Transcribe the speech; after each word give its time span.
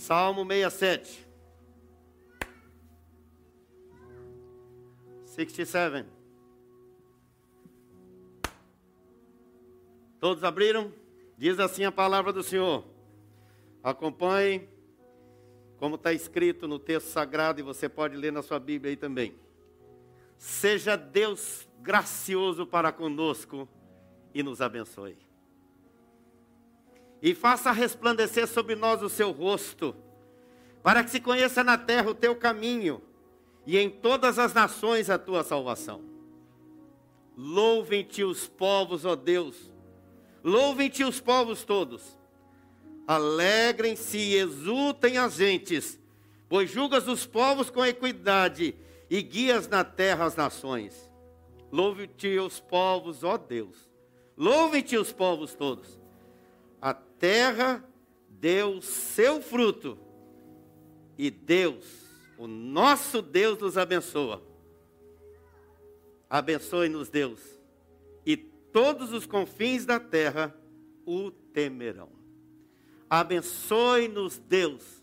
Salmo 0.00 0.46
67. 0.46 1.28
67. 5.26 6.08
Todos 10.18 10.42
abriram? 10.42 10.90
Diz 11.36 11.60
assim 11.60 11.84
a 11.84 11.92
palavra 11.92 12.32
do 12.32 12.42
Senhor. 12.42 12.82
Acompanhe 13.82 14.66
como 15.76 15.96
está 15.96 16.14
escrito 16.14 16.66
no 16.66 16.78
texto 16.78 17.08
sagrado 17.08 17.60
e 17.60 17.62
você 17.62 17.86
pode 17.86 18.16
ler 18.16 18.32
na 18.32 18.40
sua 18.40 18.58
Bíblia 18.58 18.92
aí 18.92 18.96
também. 18.96 19.34
Seja 20.38 20.96
Deus 20.96 21.68
gracioso 21.82 22.66
para 22.66 22.90
conosco 22.90 23.68
e 24.32 24.42
nos 24.42 24.62
abençoe. 24.62 25.29
E 27.22 27.34
faça 27.34 27.72
resplandecer 27.72 28.46
sobre 28.46 28.74
nós 28.74 29.02
o 29.02 29.08
seu 29.08 29.30
rosto, 29.30 29.94
para 30.82 31.04
que 31.04 31.10
se 31.10 31.20
conheça 31.20 31.62
na 31.62 31.76
terra 31.76 32.10
o 32.10 32.14
teu 32.14 32.34
caminho 32.34 33.02
e 33.66 33.76
em 33.76 33.90
todas 33.90 34.38
as 34.38 34.54
nações 34.54 35.10
a 35.10 35.18
tua 35.18 35.42
salvação. 35.44 36.02
Louvem-te 37.36 38.24
os 38.24 38.48
povos, 38.48 39.04
ó 39.04 39.14
Deus, 39.14 39.70
louvem-te 40.42 41.04
os 41.04 41.20
povos 41.20 41.64
todos 41.64 42.18
Alegrem-se 43.10 44.18
e 44.18 44.36
exultem 44.36 45.18
as 45.18 45.34
gentes, 45.34 45.98
pois 46.48 46.70
julgas 46.70 47.08
os 47.08 47.26
povos 47.26 47.68
com 47.68 47.84
equidade 47.84 48.72
e 49.10 49.20
guias 49.20 49.66
na 49.66 49.82
terra 49.82 50.26
as 50.26 50.36
nações. 50.36 51.10
Louve-te 51.72 52.38
os 52.38 52.60
povos, 52.60 53.24
ó 53.24 53.36
Deus. 53.36 53.90
Louve-te 54.36 54.96
os 54.96 55.12
povos 55.12 55.56
todos. 55.56 55.99
A 56.80 56.94
terra 56.94 57.84
deu 58.28 58.80
seu 58.80 59.42
fruto. 59.42 59.98
E 61.18 61.30
Deus, 61.30 61.84
o 62.38 62.46
nosso 62.46 63.20
Deus, 63.20 63.58
nos 63.58 63.76
abençoa. 63.76 64.42
Abençoe-nos, 66.28 67.10
Deus. 67.10 67.40
E 68.24 68.36
todos 68.36 69.12
os 69.12 69.26
confins 69.26 69.84
da 69.84 69.98
terra 69.98 70.54
o 71.04 71.30
temerão. 71.30 72.08
Abençoe-nos, 73.10 74.38
Deus, 74.38 75.02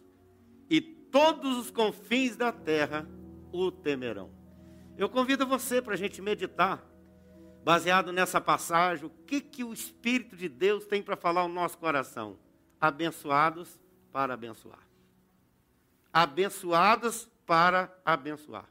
e 0.69 0.79
todos 0.79 1.57
os 1.57 1.69
confins 1.69 2.37
da 2.37 2.53
terra 2.53 3.05
o 3.51 3.69
temerão. 3.69 4.31
Eu 4.97 5.09
convido 5.09 5.45
você 5.45 5.81
para 5.81 5.93
a 5.93 5.97
gente 5.97 6.21
meditar, 6.21 6.86
baseado 7.63 8.11
nessa 8.11 8.39
passagem, 8.39 9.05
o 9.05 9.09
que, 9.09 9.41
que 9.41 9.63
o 9.63 9.73
Espírito 9.73 10.35
de 10.35 10.47
Deus 10.47 10.85
tem 10.85 11.01
para 11.01 11.15
falar 11.15 11.41
ao 11.41 11.49
nosso 11.49 11.77
coração. 11.77 12.37
Abençoados 12.79 13.79
para 14.11 14.33
abençoar. 14.33 14.79
Abençoados 16.13 17.29
para 17.45 17.93
abençoar. 18.05 18.65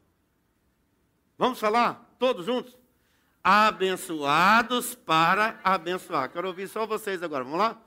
Vamos 1.38 1.58
falar 1.58 2.14
todos 2.18 2.46
juntos? 2.46 2.76
Abençoados 3.42 4.94
para 4.94 5.60
abençoar. 5.62 6.30
Quero 6.30 6.48
ouvir 6.48 6.68
só 6.68 6.86
vocês 6.86 7.22
agora. 7.22 7.44
Vamos 7.44 7.58
lá? 7.58 7.80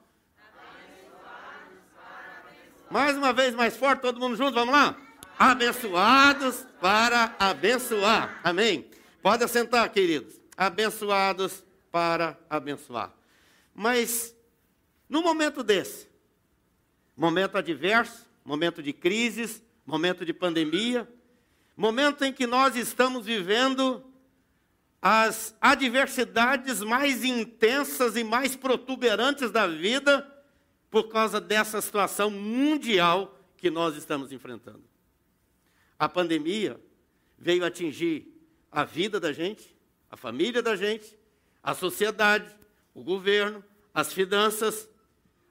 Mais 2.89 3.16
uma 3.16 3.31
vez, 3.34 3.53
mais 3.53 3.78
forte, 3.78 4.02
todo 4.02 4.19
mundo 4.19 4.36
junto, 4.36 4.53
vamos 4.53 4.73
lá? 4.73 4.95
Abençoados 5.38 6.66
para 6.81 7.36
abençoar. 7.38 8.39
Amém. 8.44 8.89
Pode 9.22 9.44
assentar, 9.44 9.89
queridos. 9.91 10.38
Abençoados 10.59 11.63
para 11.89 12.38
abençoar. 12.49 13.13
Mas, 13.73 14.35
no 15.07 15.21
momento 15.21 15.63
desse, 15.63 16.09
momento 17.16 17.57
adverso, 17.57 18.25
momento 18.43 18.83
de 18.83 18.91
crises, 18.91 19.63
momento 19.85 20.25
de 20.25 20.33
pandemia, 20.33 21.07
momento 21.77 22.25
em 22.25 22.33
que 22.33 22.45
nós 22.45 22.75
estamos 22.75 23.25
vivendo 23.25 24.03
as 25.01 25.56
adversidades 25.61 26.81
mais 26.81 27.23
intensas 27.23 28.17
e 28.17 28.23
mais 28.25 28.53
protuberantes 28.53 29.51
da 29.51 29.66
vida, 29.66 30.29
por 30.91 31.07
causa 31.07 31.39
dessa 31.39 31.79
situação 31.79 32.29
mundial 32.29 33.39
que 33.55 33.69
nós 33.69 33.95
estamos 33.95 34.34
enfrentando. 34.34 34.84
A 35.97 36.09
pandemia 36.09 36.78
veio 37.38 37.63
atingir 37.63 38.28
a 38.69 38.84
vida 38.84 39.22
da 39.22 39.31
gente, 39.31 39.78
a 40.09 40.18
família 40.18 40.62
da 40.62 40.75
gente, 40.75 41.18
a 41.62 41.74
sociedade, 41.74 42.50
o 42.94 43.03
governo, 43.03 43.64
as 43.94 44.12
finanças, 44.12 44.88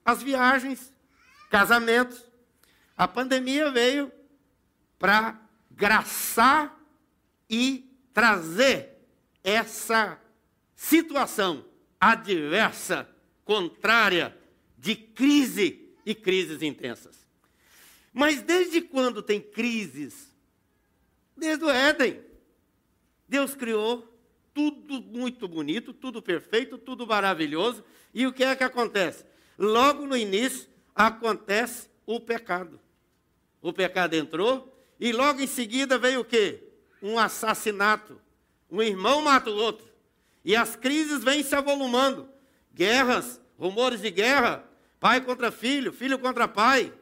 as 0.04 0.22
viagens, 0.22 0.92
casamentos. 1.50 2.24
A 2.96 3.06
pandemia 3.06 3.70
veio 3.70 4.10
para 4.98 5.40
graçar 5.70 6.76
e 7.48 7.88
trazer 8.12 8.98
essa 9.44 10.20
situação 10.74 11.64
adversa, 12.00 13.08
contrária 13.44 14.36
de 14.76 14.94
crise 14.94 15.94
e 16.04 16.14
crises 16.14 16.62
intensas. 16.62 17.26
Mas 18.12 18.42
desde 18.42 18.80
quando 18.80 19.22
tem 19.22 19.40
crises? 19.40 20.34
Desde 21.36 21.64
o 21.64 21.70
Éden. 21.70 22.20
Deus 23.28 23.54
criou 23.54 24.17
tudo 24.58 25.00
muito 25.00 25.46
bonito, 25.46 25.92
tudo 25.92 26.20
perfeito, 26.20 26.76
tudo 26.76 27.06
maravilhoso. 27.06 27.84
E 28.12 28.26
o 28.26 28.32
que 28.32 28.42
é 28.42 28.56
que 28.56 28.64
acontece? 28.64 29.24
Logo 29.56 30.04
no 30.04 30.16
início 30.16 30.68
acontece 30.92 31.88
o 32.04 32.18
pecado. 32.18 32.80
O 33.62 33.72
pecado 33.72 34.14
entrou 34.14 34.76
e 34.98 35.12
logo 35.12 35.40
em 35.40 35.46
seguida 35.46 35.96
veio 35.96 36.22
o 36.22 36.24
quê? 36.24 36.60
Um 37.00 37.20
assassinato. 37.20 38.20
Um 38.68 38.82
irmão 38.82 39.22
mata 39.22 39.48
o 39.48 39.54
outro. 39.54 39.86
E 40.44 40.56
as 40.56 40.74
crises 40.74 41.22
vêm 41.22 41.44
se 41.44 41.54
avolumando. 41.54 42.28
Guerras, 42.74 43.40
rumores 43.56 44.02
de 44.02 44.10
guerra, 44.10 44.68
pai 44.98 45.20
contra 45.20 45.52
filho, 45.52 45.92
filho 45.92 46.18
contra 46.18 46.48
pai, 46.48 46.92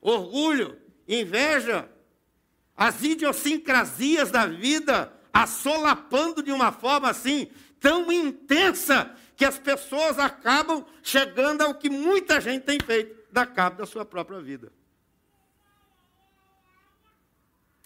orgulho, 0.00 0.78
inveja, 1.08 1.88
as 2.76 3.02
idiosincrasias 3.02 4.30
da 4.30 4.46
vida 4.46 5.12
assolapando 5.34 6.40
de 6.40 6.52
uma 6.52 6.70
forma 6.70 7.10
assim 7.10 7.50
tão 7.80 8.10
intensa 8.12 9.14
que 9.36 9.44
as 9.44 9.58
pessoas 9.58 10.16
acabam 10.16 10.86
chegando 11.02 11.62
ao 11.62 11.74
que 11.74 11.90
muita 11.90 12.40
gente 12.40 12.62
tem 12.62 12.78
feito, 12.78 13.14
dar 13.32 13.46
cabo 13.46 13.78
da 13.78 13.84
sua 13.84 14.04
própria 14.04 14.40
vida. 14.40 14.72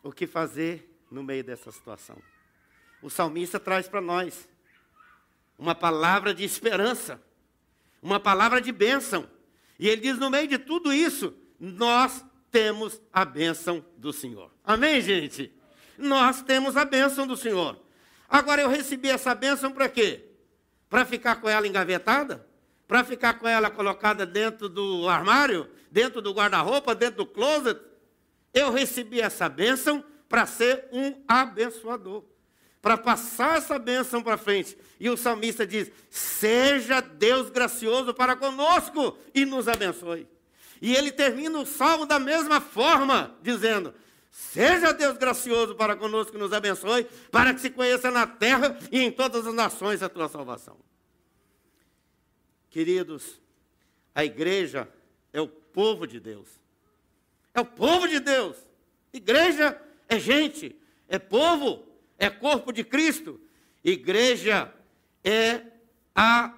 O 0.03 0.13
que 0.13 0.27
fazer 0.27 0.95
no 1.11 1.23
meio 1.23 1.43
dessa 1.43 1.73
situação? 1.73 2.19
O 3.03 3.09
salmista 3.09 3.59
traz 3.59 3.89
para 3.89 4.01
nós 4.01 4.47
uma 5.59 5.75
palavra 5.75 6.35
de 6.35 6.45
esperança, 6.45 7.21
uma 8.03 8.21
palavra 8.21 8.61
de 8.61 8.71
bênção. 8.71 9.29
E 9.79 9.89
ele 9.89 10.03
diz: 10.03 10.19
no 10.19 10.31
meio 10.31 10.47
de 10.47 10.59
tudo 10.59 10.93
isso, 10.93 11.35
nós 11.59 12.25
temos 12.51 13.01
a 13.13 13.25
bênção 13.25 13.85
do 13.97 14.13
Senhor. 14.13 14.53
Amém, 14.65 15.01
gente? 15.01 15.53
Nós 15.99 16.41
temos 16.41 16.77
a 16.77 16.85
bênção 16.85 17.27
do 17.27 17.37
Senhor. 17.37 17.77
Agora 18.29 18.63
eu 18.63 18.69
recebi 18.69 19.11
essa 19.11 19.35
bênção 19.35 19.73
para 19.73 19.89
quê? 19.89 20.25
Para 20.89 21.05
ficar 21.05 21.37
com 21.37 21.49
ela 21.49 21.67
engavetada? 21.67 22.47
Para 22.87 23.05
ficar 23.05 23.35
com 23.35 23.47
ela 23.47 23.71
colocada 23.71 24.25
dentro 24.25 24.69
do 24.69 25.09
armário? 25.09 25.69
Dentro 25.91 26.23
do 26.23 26.33
guarda-roupa? 26.33 26.95
Dentro 26.95 27.19
do 27.19 27.27
closet? 27.27 27.81
Eu 28.55 28.71
recebi 28.73 29.21
essa 29.21 29.49
bênção 29.49 30.03
para 30.29 30.47
ser 30.47 30.89
um 30.93 31.23
abençoador 31.27 32.25
para 32.81 32.97
passar 32.97 33.59
essa 33.59 33.79
bênção 33.79 34.23
para 34.23 34.39
frente. 34.39 34.77
E 34.99 35.11
o 35.11 35.17
salmista 35.17 35.67
diz: 35.67 35.91
Seja 36.11 37.01
Deus 37.01 37.51
gracioso 37.51 38.15
para 38.15 38.37
conosco 38.37 39.19
e 39.35 39.45
nos 39.45 39.69
abençoe. 39.69 40.27
E 40.81 40.95
ele 40.95 41.11
termina 41.11 41.59
o 41.59 41.67
salmo 41.67 42.07
da 42.07 42.19
mesma 42.19 42.61
forma, 42.61 43.37
dizendo: 43.43 43.93
Seja 44.39 44.93
Deus 44.93 45.19
gracioso 45.19 45.75
para 45.75 45.97
conosco 45.97 46.37
e 46.37 46.39
nos 46.39 46.53
abençoe, 46.53 47.05
para 47.29 47.53
que 47.53 47.61
se 47.61 47.71
conheça 47.71 48.09
na 48.09 48.25
terra 48.25 48.79
e 48.93 49.03
em 49.03 49.11
todas 49.11 49.45
as 49.45 49.53
nações 49.53 50.01
a 50.01 50.09
tua 50.09 50.29
salvação. 50.29 50.77
Queridos, 52.71 53.43
a 54.15 54.25
igreja 54.25 54.89
é 55.33 55.41
o 55.41 55.49
povo 55.49 56.07
de 56.07 56.21
Deus. 56.21 56.49
É 57.53 57.61
o 57.61 57.65
povo 57.65 58.07
de 58.07 58.21
Deus. 58.21 58.57
Igreja 59.13 59.77
é 60.09 60.21
gente, 60.21 60.81
é 61.09 61.19
povo 61.19 61.85
é 62.17 62.31
corpo 62.31 62.73
de 62.73 62.85
Cristo. 62.85 63.41
Igreja 63.83 64.73
é 65.25 65.63
a, 66.15 66.55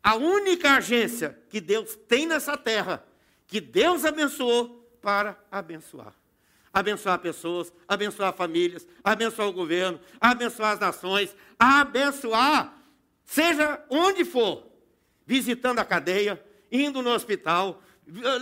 a 0.00 0.14
única 0.14 0.76
agência 0.76 1.36
que 1.50 1.60
Deus 1.60 1.96
tem 1.96 2.26
nessa 2.26 2.56
terra, 2.56 3.04
que 3.48 3.60
Deus 3.60 4.04
abençoou 4.04 4.88
para 5.02 5.36
abençoar. 5.50 6.21
Abençoar 6.72 7.18
pessoas, 7.18 7.72
abençoar 7.86 8.32
famílias, 8.32 8.86
abençoar 9.04 9.48
o 9.48 9.52
governo, 9.52 10.00
abençoar 10.18 10.72
as 10.72 10.80
nações, 10.80 11.36
abençoar, 11.58 12.74
seja 13.24 13.84
onde 13.90 14.24
for, 14.24 14.66
visitando 15.26 15.80
a 15.80 15.84
cadeia, 15.84 16.42
indo 16.70 17.02
no 17.02 17.10
hospital, 17.10 17.82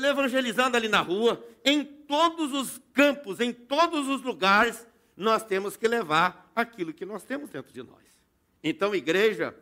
evangelizando 0.09 0.77
ali 0.77 0.89
na 0.89 1.01
rua, 1.01 1.45
em 1.65 1.85
todos 1.85 2.53
os 2.53 2.81
campos, 2.93 3.41
em 3.41 3.53
todos 3.53 4.09
os 4.09 4.23
lugares, 4.23 4.87
nós 5.17 5.43
temos 5.43 5.77
que 5.77 5.89
levar 5.89 6.51
aquilo 6.55 6.95
que 6.95 7.05
nós 7.05 7.25
temos 7.25 7.51
dentro 7.51 7.73
de 7.73 7.83
nós. 7.83 7.99
Então, 8.63 8.95
igreja, 8.95 9.55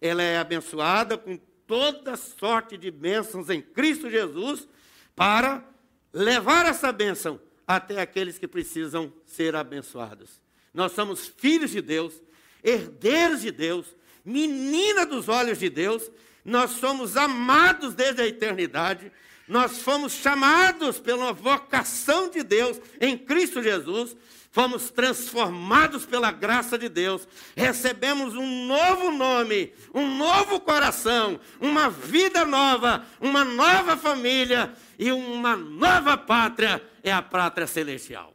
ela 0.00 0.22
é 0.22 0.38
abençoada 0.38 1.18
com 1.18 1.36
toda 1.66 2.16
sorte 2.16 2.76
de 2.76 2.90
bênçãos 2.90 3.50
em 3.50 3.60
Cristo 3.60 4.10
Jesus 4.10 4.68
para 5.14 5.64
levar 6.12 6.66
essa 6.66 6.92
bênção 6.92 7.40
até 7.76 8.00
aqueles 8.00 8.38
que 8.38 8.48
precisam 8.48 9.12
ser 9.26 9.54
abençoados. 9.56 10.40
Nós 10.72 10.92
somos 10.92 11.26
filhos 11.36 11.70
de 11.70 11.80
Deus, 11.80 12.14
herdeiros 12.62 13.42
de 13.42 13.50
Deus, 13.50 13.86
menina 14.24 15.04
dos 15.04 15.28
olhos 15.28 15.58
de 15.58 15.68
Deus, 15.68 16.10
nós 16.44 16.72
somos 16.72 17.16
amados 17.16 17.94
desde 17.94 18.22
a 18.22 18.26
eternidade, 18.26 19.12
nós 19.46 19.78
fomos 19.78 20.12
chamados 20.12 20.98
pela 20.98 21.32
vocação 21.32 22.30
de 22.30 22.42
Deus 22.42 22.80
em 23.00 23.18
Cristo 23.18 23.62
Jesus, 23.62 24.16
fomos 24.52 24.90
transformados 24.90 26.04
pela 26.04 26.30
graça 26.30 26.78
de 26.78 26.86
Deus, 26.86 27.26
recebemos 27.56 28.34
um 28.34 28.66
novo 28.66 29.10
nome, 29.10 29.72
um 29.94 30.14
novo 30.16 30.60
coração, 30.60 31.40
uma 31.58 31.88
vida 31.88 32.44
nova, 32.44 33.04
uma 33.18 33.44
nova 33.46 33.96
família 33.96 34.70
e 34.98 35.10
uma 35.10 35.56
nova 35.56 36.18
pátria 36.18 36.86
é 37.02 37.10
a 37.10 37.22
pátria 37.22 37.66
celestial. 37.66 38.34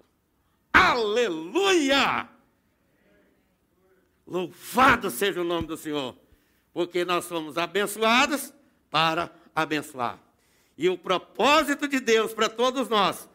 Aleluia! 0.74 2.28
Louvado 4.26 5.12
seja 5.12 5.40
o 5.40 5.46
nome 5.46 5.68
do 5.68 5.78
Senhor, 5.78 6.18
porque 6.74 7.06
nós 7.06 7.26
somos 7.26 7.60
abençoados 7.60 8.52
para 8.90 9.32
abençoar. 9.56 10.20
E 10.76 10.90
o 10.90 10.98
propósito 10.98 11.88
de 11.88 12.00
Deus 12.00 12.34
para 12.34 12.50
todos 12.50 12.90
nós 12.90 13.30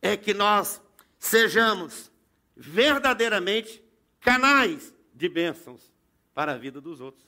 é 0.00 0.16
que 0.16 0.32
nós 0.32 0.80
sejamos 1.18 2.10
verdadeiramente 2.56 3.82
canais 4.20 4.94
de 5.14 5.28
bênçãos 5.28 5.92
para 6.34 6.52
a 6.52 6.58
vida 6.58 6.80
dos 6.80 7.00
outros. 7.00 7.26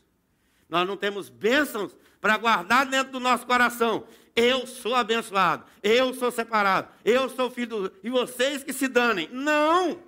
Nós 0.69 0.87
não 0.87 0.97
temos 0.97 1.29
bênçãos 1.29 1.97
para 2.21 2.37
guardar 2.37 2.87
dentro 2.87 3.13
do 3.13 3.21
nosso 3.21 3.47
coração. 3.47 4.07
Eu 4.35 4.67
sou 4.67 4.95
abençoado, 4.95 5.65
eu 5.83 6.13
sou 6.15 6.31
separado, 6.31 6.89
eu 7.05 7.29
sou 7.29 7.51
filho 7.51 7.89
do... 7.89 7.93
e 8.03 8.11
vocês 8.11 8.65
que 8.65 8.73
se 8.73 8.89
danem. 8.89 9.29
Não! 9.31 10.03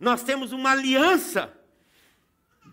Nós 0.00 0.22
temos 0.24 0.52
uma 0.52 0.72
aliança. 0.72 1.52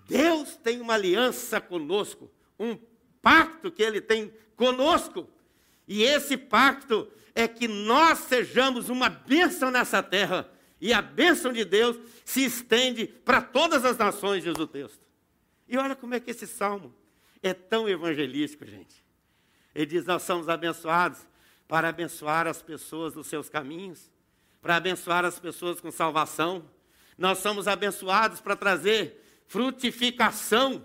Deus 0.08 0.56
tem 0.56 0.82
uma 0.82 0.96
aliança 0.96 1.62
conosco, 1.62 2.32
um 2.60 2.76
pacto 3.22 3.72
que 3.72 3.84
ele 3.84 4.02
tem 4.02 4.34
conosco. 4.56 5.30
E 5.88 6.02
esse 6.02 6.36
pacto 6.36 7.08
é 7.36 7.48
que 7.48 7.68
nós 7.68 8.20
sejamos 8.20 8.90
uma 8.90 9.10
bênção 9.10 9.70
nessa 9.70 10.02
terra 10.02 10.50
e 10.82 10.94
a 10.94 11.02
bênção 11.02 11.52
de 11.52 11.66
Deus 11.66 11.98
se 12.24 12.44
estende 12.46 13.08
para 13.08 13.42
todas 13.42 13.84
as 13.84 13.98
nações, 13.98 14.44
diz 14.44 14.58
o 14.58 14.68
texto. 14.68 15.06
E 15.68 15.78
olha 15.78 15.96
como 15.96 16.16
é 16.16 16.20
que 16.20 16.32
esse 16.32 16.48
salmo 16.48 16.94
é 17.44 17.54
tão 17.54 17.88
evangelístico, 17.88 18.66
gente. 18.66 19.04
Ele 19.76 19.86
diz: 19.86 20.06
Nós 20.06 20.24
somos 20.24 20.50
abençoados 20.50 21.20
para 21.68 21.90
abençoar 21.90 22.48
as 22.48 22.62
pessoas 22.62 23.14
nos 23.14 23.28
seus 23.28 23.50
caminhos, 23.50 24.10
para 24.62 24.78
abençoar 24.78 25.26
as 25.26 25.40
pessoas 25.40 25.80
com 25.80 25.92
salvação. 25.92 26.70
Nós 27.18 27.40
somos 27.40 27.68
abençoados 27.68 28.42
para 28.42 28.56
trazer 28.56 29.24
frutificação, 29.48 30.84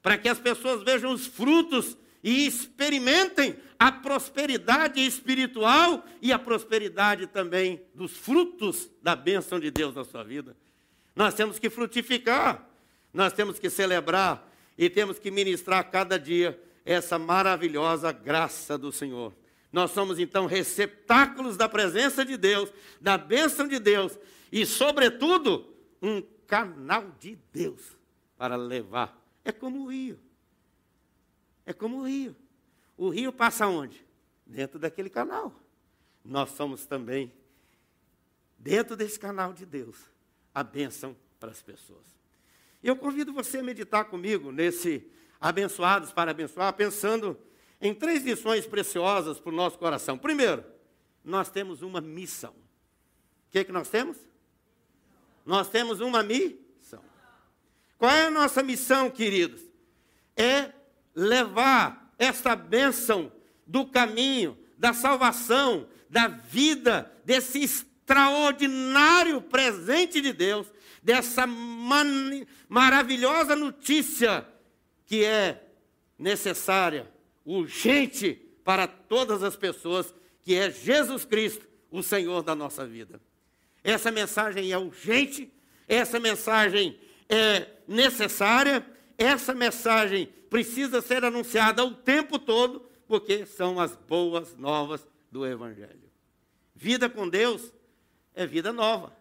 para 0.00 0.16
que 0.16 0.28
as 0.28 0.38
pessoas 0.38 0.82
vejam 0.82 1.12
os 1.12 1.26
frutos 1.26 1.96
e 2.22 2.46
experimentem 2.46 3.56
a 3.78 3.90
prosperidade 3.90 5.04
espiritual 5.04 6.04
e 6.20 6.32
a 6.32 6.38
prosperidade 6.38 7.26
também 7.26 7.82
dos 7.94 8.16
frutos 8.16 8.88
da 9.02 9.16
bênção 9.16 9.58
de 9.58 9.70
Deus 9.70 9.94
na 9.94 10.04
sua 10.04 10.22
vida. 10.22 10.56
Nós 11.16 11.34
temos 11.34 11.58
que 11.58 11.68
frutificar, 11.68 12.68
nós 13.12 13.32
temos 13.32 13.58
que 13.58 13.68
celebrar 13.68 14.48
e 14.78 14.88
temos 14.88 15.18
que 15.18 15.30
ministrar 15.30 15.90
cada 15.90 16.18
dia 16.18 16.60
essa 16.84 17.18
maravilhosa 17.18 18.12
graça 18.12 18.78
do 18.78 18.92
Senhor. 18.92 19.34
Nós 19.72 19.90
somos 19.90 20.18
então 20.18 20.46
receptáculos 20.46 21.56
da 21.56 21.68
presença 21.68 22.24
de 22.24 22.36
Deus, 22.36 22.72
da 23.00 23.18
bênção 23.18 23.66
de 23.66 23.78
Deus 23.78 24.18
e, 24.50 24.66
sobretudo, 24.66 25.74
um 26.00 26.22
canal 26.46 27.10
de 27.18 27.38
Deus 27.52 27.96
para 28.36 28.54
levar. 28.54 29.18
É 29.44 29.50
como 29.50 29.84
o 29.84 29.90
rio. 29.90 30.18
É 31.64 31.72
como 31.72 31.98
o 31.98 32.06
rio. 32.06 32.36
O 32.96 33.08
rio 33.08 33.32
passa 33.32 33.66
onde? 33.66 34.04
Dentro 34.46 34.78
daquele 34.78 35.10
canal. 35.10 35.52
Nós 36.24 36.50
somos 36.50 36.86
também, 36.86 37.32
dentro 38.58 38.96
desse 38.96 39.18
canal 39.18 39.52
de 39.52 39.66
Deus, 39.66 39.96
a 40.54 40.62
bênção 40.62 41.16
para 41.40 41.50
as 41.50 41.62
pessoas. 41.62 42.06
Eu 42.82 42.96
convido 42.96 43.32
você 43.32 43.58
a 43.58 43.62
meditar 43.62 44.04
comigo 44.04 44.52
nesse 44.52 45.08
abençoados 45.40 46.12
para 46.12 46.30
abençoar, 46.30 46.72
pensando 46.74 47.36
em 47.80 47.92
três 47.92 48.22
lições 48.22 48.66
preciosas 48.66 49.40
para 49.40 49.50
o 49.50 49.54
nosso 49.54 49.78
coração. 49.78 50.16
Primeiro, 50.16 50.64
nós 51.24 51.50
temos 51.50 51.82
uma 51.82 52.00
missão. 52.00 52.52
O 52.52 53.50
que, 53.50 53.58
é 53.58 53.64
que 53.64 53.72
nós 53.72 53.88
temos? 53.88 54.16
Nós 55.44 55.68
temos 55.68 56.00
uma 56.00 56.22
missão. 56.22 57.02
Qual 57.98 58.10
é 58.10 58.26
a 58.26 58.30
nossa 58.30 58.62
missão, 58.62 59.10
queridos? 59.10 59.60
É 60.36 60.72
levar 61.14 62.12
essa 62.18 62.54
bênção 62.54 63.32
do 63.66 63.86
caminho, 63.86 64.58
da 64.78 64.92
salvação, 64.92 65.88
da 66.08 66.28
vida, 66.28 67.10
desse 67.24 67.62
extraordinário 67.62 69.40
presente 69.40 70.20
de 70.20 70.32
Deus, 70.32 70.66
dessa 71.02 71.46
maravilhosa 72.68 73.56
notícia 73.56 74.46
que 75.06 75.24
é 75.24 75.62
necessária, 76.18 77.10
urgente 77.44 78.34
para 78.64 78.86
todas 78.86 79.42
as 79.42 79.56
pessoas, 79.56 80.14
que 80.42 80.54
é 80.54 80.70
Jesus 80.70 81.24
Cristo, 81.24 81.66
o 81.90 82.02
Senhor 82.02 82.42
da 82.42 82.54
nossa 82.54 82.86
vida. 82.86 83.20
Essa 83.82 84.10
mensagem 84.10 84.70
é 84.70 84.78
urgente, 84.78 85.52
essa 85.88 86.20
mensagem 86.20 86.98
é 87.28 87.66
necessária, 87.88 88.86
essa 89.22 89.54
mensagem 89.54 90.26
precisa 90.50 91.00
ser 91.00 91.24
anunciada 91.24 91.84
o 91.84 91.94
tempo 91.94 92.38
todo, 92.38 92.84
porque 93.06 93.46
são 93.46 93.78
as 93.80 93.96
boas 93.96 94.56
novas 94.56 95.06
do 95.30 95.46
Evangelho. 95.46 96.10
Vida 96.74 97.08
com 97.08 97.28
Deus 97.28 97.72
é 98.34 98.46
vida 98.46 98.72
nova, 98.72 99.16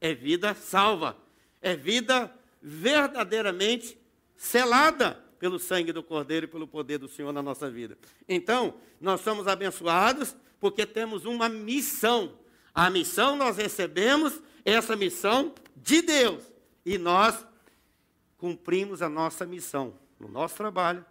é 0.00 0.14
vida 0.14 0.54
salva, 0.54 1.16
é 1.60 1.76
vida 1.76 2.32
verdadeiramente 2.60 3.98
selada 4.36 5.22
pelo 5.38 5.58
sangue 5.58 5.92
do 5.92 6.02
Cordeiro 6.02 6.46
e 6.46 6.48
pelo 6.48 6.66
poder 6.66 6.98
do 6.98 7.08
Senhor 7.08 7.32
na 7.32 7.42
nossa 7.42 7.70
vida. 7.70 7.98
Então, 8.28 8.74
nós 9.00 9.20
somos 9.20 9.46
abençoados 9.46 10.34
porque 10.58 10.86
temos 10.86 11.26
uma 11.26 11.48
missão. 11.48 12.38
A 12.74 12.88
missão 12.88 13.36
nós 13.36 13.56
recebemos, 13.56 14.40
essa 14.64 14.96
missão 14.96 15.54
de 15.76 16.00
Deus, 16.00 16.42
e 16.86 16.96
nós 16.96 17.46
cumprimos 18.44 19.00
a 19.00 19.08
nossa 19.08 19.46
missão 19.46 19.94
no 20.20 20.28
nosso 20.28 20.54
trabalho, 20.54 21.02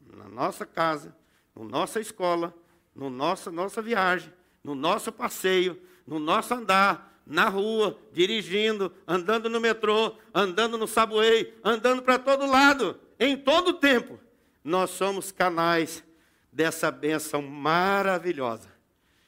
na 0.00 0.26
nossa 0.26 0.64
casa, 0.64 1.14
na 1.54 1.62
nossa 1.62 2.00
escola, 2.00 2.54
no 2.94 3.10
nossa 3.10 3.50
nossa 3.50 3.82
viagem, 3.82 4.32
no 4.64 4.74
nosso 4.74 5.12
passeio, 5.12 5.78
no 6.06 6.18
nosso 6.18 6.54
andar, 6.54 7.20
na 7.26 7.50
rua, 7.50 8.00
dirigindo, 8.10 8.90
andando 9.06 9.50
no 9.50 9.60
metrô, 9.60 10.16
andando 10.32 10.78
no 10.78 10.88
subway, 10.88 11.54
andando 11.62 12.00
para 12.00 12.18
todo 12.18 12.46
lado, 12.46 12.98
em 13.20 13.36
todo 13.36 13.74
tempo. 13.74 14.18
Nós 14.64 14.88
somos 14.88 15.30
canais 15.30 16.02
dessa 16.50 16.90
bênção 16.90 17.42
maravilhosa. 17.42 18.70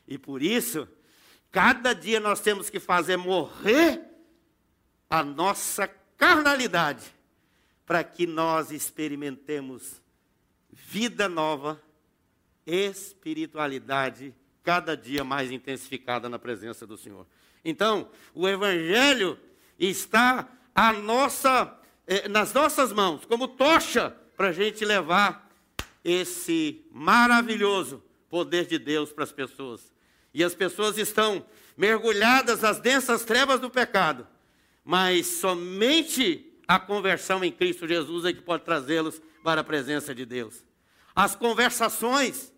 E 0.09 0.17
por 0.17 0.43
isso, 0.43 0.89
cada 1.53 1.93
dia 1.93 2.21
nós 2.21 2.41
temos 2.41 2.71
que 2.71 2.81
fazer 2.81 3.19
morrer 3.19 4.01
a 5.11 5.23
nossa 5.23 5.87
carnalidade 6.17 7.20
para 7.91 8.05
que 8.05 8.25
nós 8.25 8.71
experimentemos 8.71 10.01
vida 10.71 11.29
nova, 11.29 11.83
espiritualidade 12.65 14.33
cada 14.63 14.97
dia 14.97 15.25
mais 15.25 15.51
intensificada 15.51 16.29
na 16.29 16.39
presença 16.39 16.87
do 16.87 16.97
Senhor. 16.97 17.27
Então, 17.65 18.09
o 18.33 18.49
Evangelho 18.49 19.37
está 19.77 20.49
nossa, 21.03 21.77
eh, 22.07 22.29
nas 22.29 22.55
nossas 22.55 22.93
mãos, 22.93 23.25
como 23.25 23.49
tocha, 23.49 24.15
para 24.37 24.51
a 24.51 24.53
gente 24.53 24.85
levar 24.85 25.51
esse 26.05 26.87
maravilhoso 26.93 28.01
poder 28.29 28.67
de 28.67 28.79
Deus 28.79 29.13
para 29.13 29.25
as 29.25 29.33
pessoas. 29.33 29.93
E 30.33 30.45
as 30.45 30.55
pessoas 30.55 30.97
estão 30.97 31.45
mergulhadas 31.77 32.61
nas 32.61 32.79
densas 32.79 33.25
trevas 33.25 33.59
do 33.59 33.69
pecado, 33.69 34.29
mas 34.85 35.27
somente 35.27 36.50
a 36.71 36.79
conversão 36.79 37.43
em 37.43 37.51
Cristo 37.51 37.89
Jesus 37.89 38.25
é 38.25 38.33
que 38.33 38.41
pode 38.41 38.65
trazê-los 38.65 39.21
para 39.43 39.61
a 39.61 39.65
presença 39.65 40.15
de 40.15 40.25
Deus. 40.25 40.65
As 41.15 41.35
conversações 41.35 42.53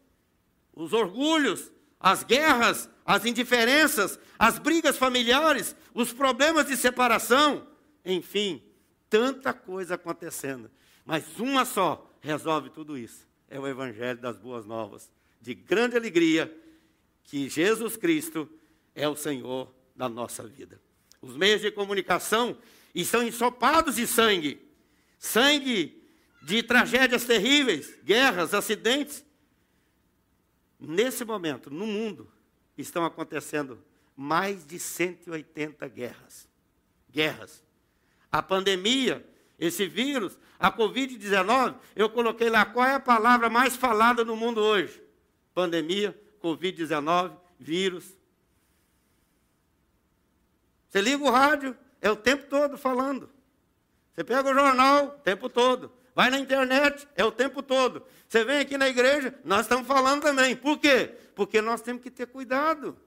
os 0.75 0.93
orgulhos, 0.93 1.73
as 1.99 2.23
guerras, 2.23 2.91
as 3.07 3.25
indiferenças, 3.25 4.19
as 4.39 4.59
brigas 4.59 4.99
familiares, 4.99 5.75
os 5.95 6.13
problemas 6.13 6.67
de 6.67 6.77
separação, 6.77 7.67
enfim, 8.05 8.63
tanta 9.09 9.53
coisa 9.55 9.95
acontecendo. 9.95 10.71
Mas 11.07 11.39
uma 11.39 11.65
só 11.65 12.07
resolve 12.21 12.69
tudo 12.69 12.99
isso: 12.99 13.27
é 13.49 13.59
o 13.59 13.67
Evangelho 13.67 14.21
das 14.21 14.37
Boas 14.37 14.67
Novas, 14.67 15.11
de 15.41 15.55
grande 15.55 15.97
alegria, 15.97 16.55
que 17.25 17.49
Jesus 17.49 17.97
Cristo 17.97 18.47
é 18.95 19.09
o 19.09 19.17
Senhor 19.17 19.73
da 19.97 20.07
nossa 20.07 20.47
vida. 20.47 20.79
Os 21.23 21.35
meios 21.35 21.63
de 21.63 21.71
comunicação 21.71 22.59
estão 23.01 23.23
ensopados 23.23 23.97
de 23.97 24.07
sangue 24.07 24.73
sangue 25.23 26.03
de 26.43 26.65
tragédias 26.65 27.25
terríveis, 27.25 27.97
guerras, 28.03 28.53
acidentes. 28.53 29.25
Nesse 30.81 31.25
momento, 31.25 31.71
no 31.71 31.87
mundo, 31.87 32.29
estão 32.77 33.05
acontecendo 33.05 33.81
mais 34.17 34.67
de 34.67 34.81
180 34.81 35.87
guerras. 35.87 36.49
Guerras. 37.09 37.63
A 38.33 38.43
pandemia, 38.43 39.25
esse 39.61 39.87
vírus, 39.87 40.37
a 40.59 40.73
Covid-19, 40.73 41.77
eu 41.95 42.11
coloquei 42.11 42.51
lá 42.51 42.65
qual 42.67 42.85
é 42.85 42.97
a 42.97 43.01
palavra 43.01 43.49
mais 43.49 43.77
falada 43.77 44.25
no 44.25 44.35
mundo 44.35 44.61
hoje: 44.61 45.01
pandemia, 45.55 46.21
Covid-19, 46.43 47.37
vírus. 47.61 48.17
Você 50.89 51.01
liga 51.01 51.23
o 51.23 51.31
rádio, 51.31 51.77
é 52.03 52.11
o 52.11 52.17
tempo 52.17 52.47
todo 52.49 52.77
falando. 52.77 53.31
Você 54.13 54.25
pega 54.25 54.51
o 54.51 54.55
jornal 54.55 55.07
o 55.07 55.11
tempo 55.21 55.49
todo. 55.49 55.91
Vai 56.15 56.29
na 56.29 56.39
internet, 56.39 57.09
é 57.17 57.25
o 57.25 57.33
tempo 57.33 57.63
todo. 57.63 58.05
Você 58.29 58.45
vem 58.45 58.59
aqui 58.59 58.77
na 58.77 58.89
igreja, 58.89 59.35
nós 59.45 59.63
estamos 59.63 59.87
falando 59.87 60.23
também. 60.23 60.55
Por 60.55 60.79
quê? 60.79 61.15
Porque 61.35 61.63
nós 61.63 61.81
temos 61.81 62.03
que 62.03 62.11
ter 62.11 62.27
cuidado. 62.27 62.99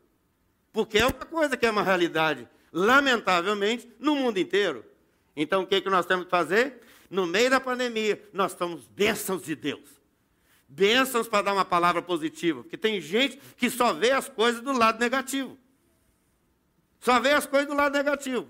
Porque 0.73 0.97
é 0.97 1.05
uma 1.05 1.13
coisa 1.13 1.55
que 1.55 1.65
é 1.65 1.71
uma 1.71 1.83
realidade, 1.83 2.47
lamentavelmente, 2.71 3.87
no 3.99 4.15
mundo 4.15 4.39
inteiro. 4.39 4.83
Então, 5.35 5.61
o 5.63 5.67
que, 5.67 5.81
que 5.81 5.89
nós 5.89 6.05
temos 6.05 6.25
que 6.25 6.31
fazer? 6.31 6.81
No 7.09 7.27
meio 7.27 7.49
da 7.49 7.59
pandemia, 7.59 8.23
nós 8.33 8.53
estamos 8.53 8.87
bênçãos 8.87 9.43
de 9.43 9.55
Deus. 9.55 9.89
Bênçãos 10.67 11.27
para 11.27 11.43
dar 11.43 11.53
uma 11.53 11.65
palavra 11.65 12.01
positiva. 12.01 12.63
Porque 12.63 12.77
tem 12.77 12.99
gente 12.99 13.39
que 13.55 13.69
só 13.69 13.93
vê 13.93 14.11
as 14.11 14.27
coisas 14.27 14.61
do 14.61 14.71
lado 14.71 14.99
negativo. 14.99 15.57
Só 16.99 17.19
vê 17.19 17.33
as 17.33 17.45
coisas 17.45 17.67
do 17.67 17.75
lado 17.75 17.93
negativo. 17.93 18.49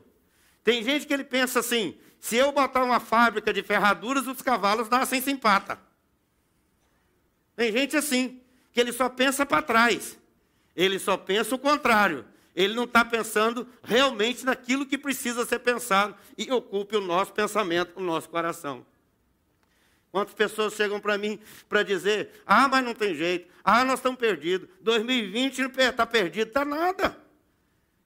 Tem 0.65 0.84
gente 0.84 1.05
que 1.05 1.13
ele 1.13 1.24
pensa 1.24 1.60
assim: 1.60 1.95
se 2.19 2.36
eu 2.36 2.51
botar 2.51 2.84
uma 2.84 3.00
fábrica 3.00 3.53
de 3.53 3.62
ferraduras, 3.62 4.27
os 4.27 4.41
cavalos 4.41 4.89
nascem 4.89 5.22
sem 5.22 5.38
pata. 5.38 5.79
Tem 7.55 7.72
gente 7.72 7.95
assim, 7.95 8.41
que 8.74 8.81
ele 8.81 8.91
só 8.91 9.07
pensa 9.07 9.45
para 9.45 9.62
trás. 9.62 10.17
Ele 10.75 10.98
só 10.98 11.15
pensa 11.15 11.53
o 11.53 11.60
contrário. 11.60 12.25
Ele 12.55 12.74
não 12.74 12.86
está 12.86 13.05
pensando 13.05 13.67
realmente 13.84 14.43
naquilo 14.43 14.88
que 14.88 14.98
precisa 14.98 15.45
ser 15.45 15.60
pensado 15.60 16.15
e 16.36 16.51
ocupe 16.51 16.95
o 16.95 17.01
nosso 17.01 17.31
pensamento, 17.31 17.93
o 17.95 18.01
nosso 18.01 18.27
coração. 18.27 18.84
Quantas 20.12 20.34
pessoas 20.34 20.74
chegam 20.74 21.00
para 21.00 21.15
mim 21.15 21.39
para 21.69 21.84
dizer: 21.84 22.41
ah, 22.43 22.67
mas 22.67 22.84
não 22.84 22.95
tem 22.95 23.13
jeito, 23.13 23.53
ah, 23.63 23.86
nós 23.86 24.00
estamos 24.00 24.17
perdidos, 24.17 24.67
2020 24.81 25.60
está 25.77 26.07
perdido, 26.07 26.48
está 26.48 26.65
nada. 26.65 27.25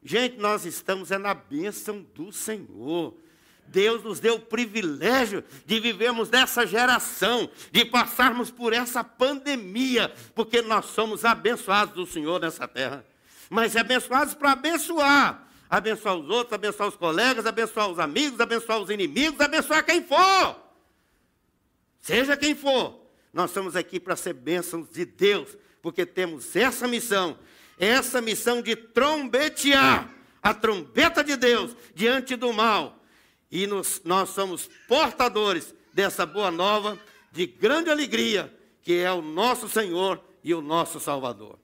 Gente, 0.02 0.38
nós 0.38 0.66
estamos 0.66 1.12
é 1.12 1.18
na 1.18 1.34
bênção 1.34 2.06
do 2.14 2.32
Senhor. 2.32 3.16
Deus 3.68 4.04
nos 4.04 4.20
deu 4.20 4.36
o 4.36 4.40
privilégio 4.40 5.44
de 5.66 5.80
vivermos 5.80 6.30
nessa 6.30 6.66
geração, 6.66 7.50
de 7.72 7.86
passarmos 7.86 8.50
por 8.50 8.74
essa 8.74 9.04
pandemia, 9.04 10.12
porque 10.34 10.62
nós 10.62 10.86
somos 10.86 11.24
abençoados 11.24 11.94
do 11.94 12.06
Senhor 12.06 12.40
nessa 12.40 12.68
terra. 12.68 13.06
Mas 13.50 13.76
abençoados 13.76 14.34
para 14.34 14.54
abençoar. 14.54 15.48
Abençoar 15.70 16.16
os 16.16 16.28
outros, 16.30 16.54
abençoar 16.54 16.90
os 16.90 16.96
colegas, 16.96 17.46
abençoar 17.46 17.90
os 17.90 18.00
amigos, 18.00 18.40
abençoar 18.40 18.80
os 18.80 18.90
inimigos, 18.90 19.40
abençoar 19.40 19.86
quem 19.86 20.04
for. 20.04 20.60
Seja 22.00 22.36
quem 22.36 22.56
for. 22.56 23.00
Nós 23.32 23.52
estamos 23.52 23.76
aqui 23.76 24.00
para 24.00 24.16
ser 24.16 24.34
bênçãos 24.34 24.90
de 24.90 25.06
Deus, 25.06 25.56
porque 25.80 26.08
temos 26.08 26.56
essa 26.56 26.88
missão, 26.88 27.38
essa 27.80 28.22
missão 28.22 28.62
de 28.62 28.76
trombetear 28.76 30.14
a 30.44 30.54
trombeta 30.54 31.24
de 31.24 31.36
Deus 31.36 31.76
diante 31.96 32.36
do 32.36 32.54
mal 32.54 33.00
e 33.52 33.66
nos, 33.66 34.02
nós 34.04 34.30
somos 34.30 34.70
portadores 34.88 35.74
dessa 35.94 36.26
boa 36.26 36.52
nova 36.52 37.00
de 37.32 37.48
grande 37.48 37.90
alegria, 37.90 38.54
que 38.82 38.98
é 38.98 39.12
o 39.12 39.22
nosso 39.22 39.68
Senhor 39.68 40.22
e 40.44 40.54
o 40.54 40.62
nosso 40.62 41.00
Salvador. 41.00 41.58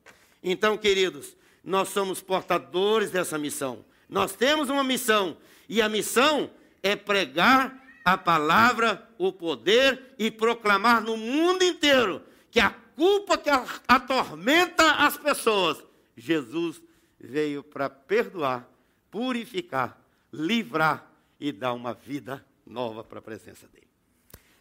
Então, 0.43 0.77
queridos, 0.77 1.35
nós 1.63 1.89
somos 1.89 2.21
portadores 2.21 3.11
dessa 3.11 3.37
missão. 3.37 3.85
Nós 4.07 4.33
temos 4.33 4.69
uma 4.69 4.83
missão, 4.83 5.37
e 5.67 5.81
a 5.81 5.89
missão 5.89 6.49
é 6.83 6.95
pregar 6.95 7.83
a 8.03 8.17
palavra, 8.17 9.07
o 9.17 9.31
poder 9.31 10.13
e 10.19 10.29
proclamar 10.29 11.01
no 11.01 11.17
mundo 11.17 11.63
inteiro 11.63 12.21
que 12.51 12.59
a 12.59 12.69
culpa 12.95 13.37
que 13.37 13.49
atormenta 13.87 14.91
as 14.93 15.17
pessoas, 15.17 15.83
Jesus 16.15 16.81
veio 17.19 17.63
para 17.63 17.89
perdoar, 17.89 18.69
purificar, 19.09 19.99
livrar 20.31 21.11
e 21.39 21.51
dar 21.51 21.73
uma 21.73 21.93
vida 21.93 22.45
nova 22.65 23.03
para 23.03 23.19
a 23.19 23.21
presença 23.21 23.67
dele. 23.67 23.87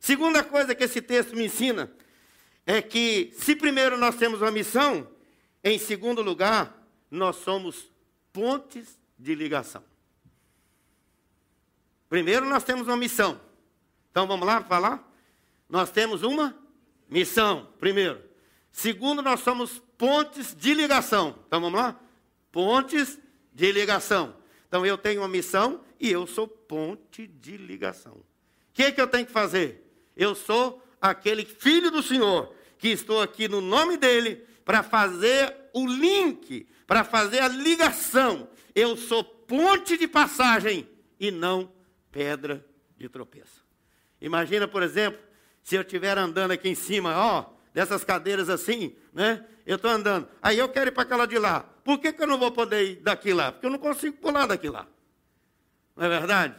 Segunda 0.00 0.42
coisa 0.42 0.74
que 0.74 0.84
esse 0.84 1.00
texto 1.00 1.34
me 1.34 1.46
ensina 1.46 1.90
é 2.66 2.82
que, 2.82 3.32
se 3.34 3.56
primeiro 3.56 3.96
nós 3.96 4.16
temos 4.16 4.40
uma 4.40 4.50
missão, 4.50 5.08
em 5.62 5.78
segundo 5.78 6.20
lugar, 6.22 6.86
nós 7.10 7.36
somos 7.36 7.90
pontes 8.32 8.98
de 9.18 9.34
ligação. 9.34 9.82
Primeiro 12.08 12.46
nós 12.46 12.64
temos 12.64 12.86
uma 12.86 12.96
missão. 12.96 13.40
Então 14.10 14.26
vamos 14.26 14.46
lá 14.46 14.62
falar? 14.62 15.10
Nós 15.68 15.90
temos 15.90 16.22
uma 16.22 16.56
missão, 17.08 17.68
primeiro. 17.78 18.22
Segundo, 18.70 19.22
nós 19.22 19.40
somos 19.40 19.82
pontes 20.04 20.54
de 20.54 20.74
ligação. 20.74 21.34
Então 21.46 21.62
vamos 21.62 21.80
lá? 21.80 21.98
Pontes 22.52 23.18
de 23.54 23.72
ligação. 23.72 24.36
Então 24.68 24.84
eu 24.84 24.98
tenho 24.98 25.22
uma 25.22 25.28
missão 25.28 25.80
e 25.98 26.10
eu 26.10 26.26
sou 26.26 26.46
ponte 26.46 27.26
de 27.26 27.56
ligação. 27.56 28.12
O 28.12 28.24
que, 28.74 28.82
é 28.82 28.92
que 28.92 29.00
eu 29.00 29.06
tenho 29.06 29.24
que 29.24 29.32
fazer? 29.32 29.82
Eu 30.14 30.34
sou 30.34 30.86
aquele 31.00 31.46
filho 31.46 31.90
do 31.90 32.02
Senhor 32.02 32.54
que 32.76 32.88
estou 32.88 33.22
aqui 33.22 33.48
no 33.48 33.62
nome 33.62 33.96
dele 33.96 34.44
para 34.62 34.82
fazer 34.82 35.56
o 35.72 35.86
link, 35.86 36.68
para 36.86 37.02
fazer 37.02 37.40
a 37.40 37.48
ligação. 37.48 38.46
Eu 38.74 38.98
sou 38.98 39.24
ponte 39.24 39.96
de 39.96 40.06
passagem 40.06 40.86
e 41.18 41.30
não 41.30 41.72
pedra 42.12 42.62
de 42.98 43.08
tropeço. 43.08 43.64
Imagina, 44.20 44.68
por 44.68 44.82
exemplo, 44.82 45.18
se 45.62 45.76
eu 45.76 45.80
estiver 45.80 46.18
andando 46.18 46.50
aqui 46.50 46.68
em 46.68 46.74
cima, 46.74 47.16
ó, 47.16 47.46
dessas 47.72 48.04
cadeiras 48.04 48.50
assim, 48.50 48.94
né? 49.10 49.42
Eu 49.66 49.76
estou 49.76 49.90
andando. 49.90 50.28
Aí 50.42 50.58
eu 50.58 50.68
quero 50.68 50.88
ir 50.88 50.92
para 50.92 51.04
aquela 51.04 51.26
de 51.26 51.38
lá. 51.38 51.60
Por 51.82 51.98
que, 51.98 52.12
que 52.12 52.22
eu 52.22 52.26
não 52.26 52.38
vou 52.38 52.52
poder 52.52 52.84
ir 52.84 52.96
daqui 52.96 53.32
lá? 53.32 53.52
Porque 53.52 53.66
eu 53.66 53.70
não 53.70 53.78
consigo 53.78 54.16
pular 54.18 54.46
daqui 54.46 54.68
lá. 54.68 54.86
Não 55.96 56.04
é 56.04 56.08
verdade? 56.08 56.54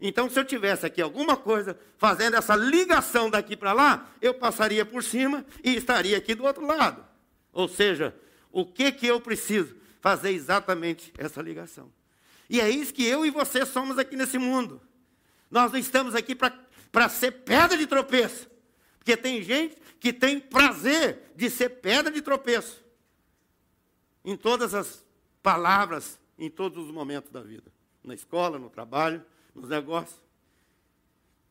Então, 0.00 0.30
se 0.30 0.38
eu 0.38 0.44
tivesse 0.44 0.86
aqui 0.86 1.02
alguma 1.02 1.36
coisa 1.36 1.78
fazendo 1.98 2.36
essa 2.36 2.56
ligação 2.56 3.28
daqui 3.28 3.56
para 3.56 3.72
lá, 3.72 4.08
eu 4.20 4.32
passaria 4.32 4.84
por 4.84 5.02
cima 5.02 5.44
e 5.62 5.76
estaria 5.76 6.16
aqui 6.16 6.34
do 6.34 6.44
outro 6.44 6.66
lado. 6.66 7.04
Ou 7.52 7.68
seja, 7.68 8.14
o 8.50 8.64
que, 8.64 8.90
que 8.92 9.06
eu 9.06 9.20
preciso? 9.20 9.76
Fazer 10.00 10.30
exatamente 10.30 11.12
essa 11.18 11.42
ligação. 11.42 11.92
E 12.48 12.60
é 12.60 12.70
isso 12.70 12.94
que 12.94 13.04
eu 13.04 13.24
e 13.26 13.30
você 13.30 13.66
somos 13.66 13.98
aqui 13.98 14.16
nesse 14.16 14.38
mundo. 14.38 14.80
Nós 15.50 15.70
não 15.70 15.78
estamos 15.78 16.14
aqui 16.14 16.34
para 16.34 17.08
ser 17.08 17.32
pedra 17.32 17.76
de 17.76 17.86
tropeço. 17.86 18.48
Porque 18.98 19.16
tem 19.16 19.42
gente 19.42 19.76
que 20.00 20.12
tem 20.12 20.40
prazer 20.40 21.32
de 21.36 21.48
ser 21.48 21.68
pedra 21.68 22.10
de 22.10 22.20
tropeço. 22.22 22.82
Em 24.24 24.36
todas 24.36 24.74
as 24.74 25.04
palavras, 25.42 26.18
em 26.38 26.50
todos 26.50 26.86
os 26.86 26.90
momentos 26.90 27.30
da 27.30 27.42
vida 27.42 27.70
na 28.02 28.14
escola, 28.14 28.58
no 28.58 28.70
trabalho, 28.70 29.24
nos 29.54 29.68
negócios. 29.68 30.20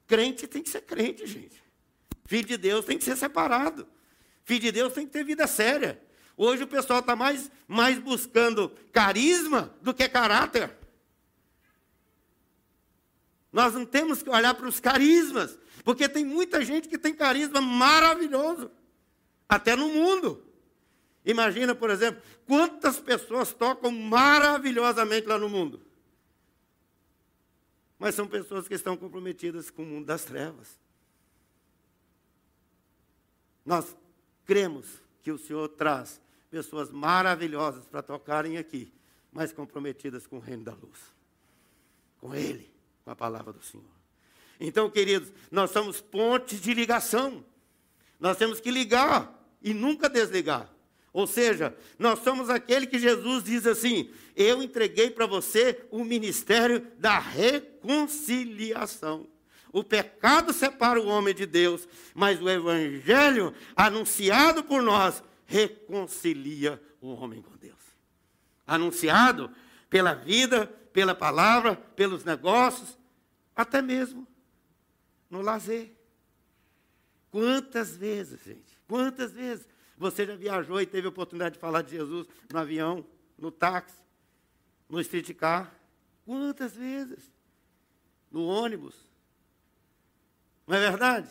Crente 0.08 0.48
tem 0.48 0.64
que 0.64 0.70
ser 0.70 0.82
crente, 0.82 1.26
gente. 1.28 1.64
Filho 2.26 2.48
de 2.48 2.58
Deus 2.58 2.86
tem 2.86 2.98
que 2.98 3.04
ser 3.04 3.16
separado. 3.16 3.88
Filho 4.44 4.62
de 4.62 4.72
Deus 4.72 4.94
tem 4.94 5.06
que 5.06 5.14
ter 5.14 5.24
vida 5.24 5.46
séria. 5.48 6.02
Hoje 6.36 6.64
o 6.64 6.68
pessoal 6.68 7.00
está 7.00 7.16
mais, 7.16 7.52
mais 7.68 8.00
buscando 8.00 8.70
carisma 8.92 9.76
do 9.82 9.94
que 9.94 10.08
caráter. 10.08 10.76
Nós 13.52 13.74
não 13.74 13.86
temos 13.86 14.22
que 14.22 14.30
olhar 14.30 14.54
para 14.54 14.68
os 14.68 14.80
carismas, 14.80 15.58
porque 15.84 16.08
tem 16.10 16.26
muita 16.26 16.64
gente 16.64 16.88
que 16.88 16.98
tem 16.98 17.14
carisma 17.14 17.62
maravilhoso, 17.62 18.72
até 19.48 19.76
no 19.76 19.90
mundo. 19.90 20.44
Imagina, 21.26 21.76
por 21.76 21.90
exemplo, 21.90 22.22
quantas 22.46 23.00
pessoas 23.00 23.54
tocam 23.54 23.92
maravilhosamente 23.92 25.28
lá 25.28 25.38
no 25.38 25.50
mundo 25.50 25.90
mas 28.00 28.16
são 28.16 28.26
pessoas 28.26 28.66
que 28.66 28.74
estão 28.74 28.96
comprometidas 28.96 29.70
com 29.70 29.84
o 29.84 29.86
mundo 29.86 30.06
das 30.06 30.24
trevas. 30.24 30.80
Nós 33.66 33.96
cremos 34.46 34.88
que 35.22 35.30
o 35.30 35.38
Senhor 35.38 35.68
traz 35.68 36.22
pessoas 36.50 36.90
maravilhosas 36.90 37.86
para 37.86 38.02
tocarem 38.02 38.58
aqui, 38.58 38.92
mas 39.34 39.52
comprometidas 39.52 40.26
com 40.26 40.38
o 40.38 40.40
reino 40.40 40.64
da 40.64 40.74
luz. 40.74 40.98
Com 42.20 42.34
Ele, 42.34 42.74
com 43.04 43.12
a 43.12 43.16
palavra 43.16 43.52
do 43.52 43.62
Senhor. 43.62 43.99
Então, 44.60 44.90
queridos, 44.90 45.32
nós 45.50 45.72
somos 45.72 46.02
pontes 46.02 46.60
de 46.60 46.74
ligação. 46.74 47.46
Nós 48.20 48.38
temos 48.38 48.60
que 48.60 48.70
ligar 48.70 49.34
e 49.62 49.74
nunca 49.74 50.10
desligar. 50.10 50.70
Ou 51.14 51.26
seja, 51.26 51.74
nós 51.98 52.20
somos 52.20 52.50
aquele 52.50 52.86
que 52.86 53.00
Jesus 53.00 53.46
diz 53.46 53.66
assim: 53.66 54.10
Eu 54.36 54.62
entreguei 54.62 55.10
para 55.10 55.26
você 55.26 55.82
o 55.90 56.04
ministério 56.04 56.86
da 56.98 57.18
reconciliação. 57.18 59.26
O 59.72 59.84
pecado 59.84 60.52
separa 60.52 61.00
o 61.00 61.08
homem 61.08 61.34
de 61.34 61.46
Deus, 61.46 61.88
mas 62.14 62.42
o 62.42 62.50
evangelho 62.50 63.54
anunciado 63.76 64.64
por 64.64 64.82
nós 64.82 65.24
reconcilia 65.46 66.82
o 67.00 67.14
homem 67.14 67.42
com 67.42 67.56
Deus. 67.56 67.78
Anunciado 68.68 69.50
pela 69.90 70.14
vida, 70.14 70.68
pela 70.92 71.16
palavra, 71.16 71.76
pelos 71.96 72.24
negócios, 72.24 72.98
até 73.56 73.82
mesmo 73.82 74.28
no 75.30 75.42
lazer. 75.42 75.92
Quantas 77.32 77.96
vezes, 77.96 78.44
gente? 78.44 78.78
Quantas 78.88 79.32
vezes 79.34 79.68
você 79.98 80.26
já 80.26 80.36
viajou 80.36 80.82
e 80.82 80.86
teve 80.86 81.08
a 81.08 81.10
oportunidade 81.10 81.56
de 81.56 81.62
falar 81.62 81.82
de 81.84 81.92
Jesus 81.92 82.28
no 82.52 82.60
avião, 82.60 83.06
no 83.38 83.52
táxi, 83.52 84.02
no 84.90 85.00
streetcar? 85.00 85.74
Quantas 86.26 86.76
vezes? 86.76 87.32
No 88.32 88.46
ônibus. 88.46 88.96
Não 90.66 90.78
é 90.78 90.80
verdade? 90.80 91.30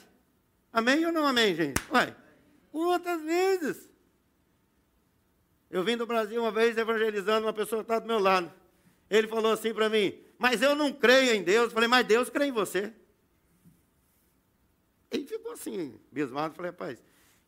Amém 0.72 1.04
ou 1.06 1.12
não 1.12 1.26
amém, 1.26 1.54
gente? 1.54 1.80
Ué, 1.92 2.14
quantas 2.70 3.22
vezes? 3.22 3.88
Eu 5.70 5.84
vim 5.84 5.96
do 5.96 6.06
Brasil 6.06 6.40
uma 6.40 6.50
vez 6.50 6.76
evangelizando, 6.76 7.46
uma 7.46 7.52
pessoa 7.52 7.82
está 7.82 7.98
do 7.98 8.06
meu 8.06 8.18
lado. 8.18 8.52
Ele 9.10 9.26
falou 9.26 9.52
assim 9.52 9.72
para 9.74 9.88
mim, 9.88 10.18
mas 10.38 10.62
eu 10.62 10.74
não 10.74 10.92
creio 10.92 11.34
em 11.34 11.42
Deus. 11.42 11.66
Eu 11.66 11.70
falei, 11.70 11.88
mas 11.88 12.06
Deus 12.06 12.28
crê 12.28 12.46
em 12.46 12.52
você. 12.52 12.92
Ele 15.10 15.26
ficou 15.26 15.52
assim, 15.52 15.98
mesmado. 16.12 16.54
Falei, 16.54 16.70
rapaz, 16.70 17.02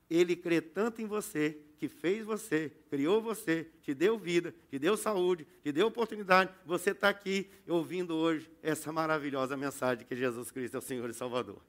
ele 0.08 0.34
crê 0.34 0.60
tanto 0.60 1.00
em 1.00 1.06
você, 1.06 1.58
que 1.78 1.88
fez 1.88 2.24
você, 2.24 2.70
criou 2.90 3.22
você, 3.22 3.66
te 3.82 3.94
deu 3.94 4.18
vida, 4.18 4.54
te 4.68 4.78
deu 4.78 4.96
saúde, 4.96 5.46
te 5.62 5.72
deu 5.72 5.86
oportunidade. 5.86 6.52
Você 6.66 6.90
está 6.90 7.08
aqui 7.08 7.50
ouvindo 7.66 8.14
hoje 8.14 8.50
essa 8.62 8.92
maravilhosa 8.92 9.56
mensagem 9.56 10.04
que 10.04 10.14
Jesus 10.14 10.50
Cristo 10.50 10.74
é 10.74 10.78
o 10.78 10.82
Senhor 10.82 11.08
e 11.08 11.14
Salvador. 11.14 11.62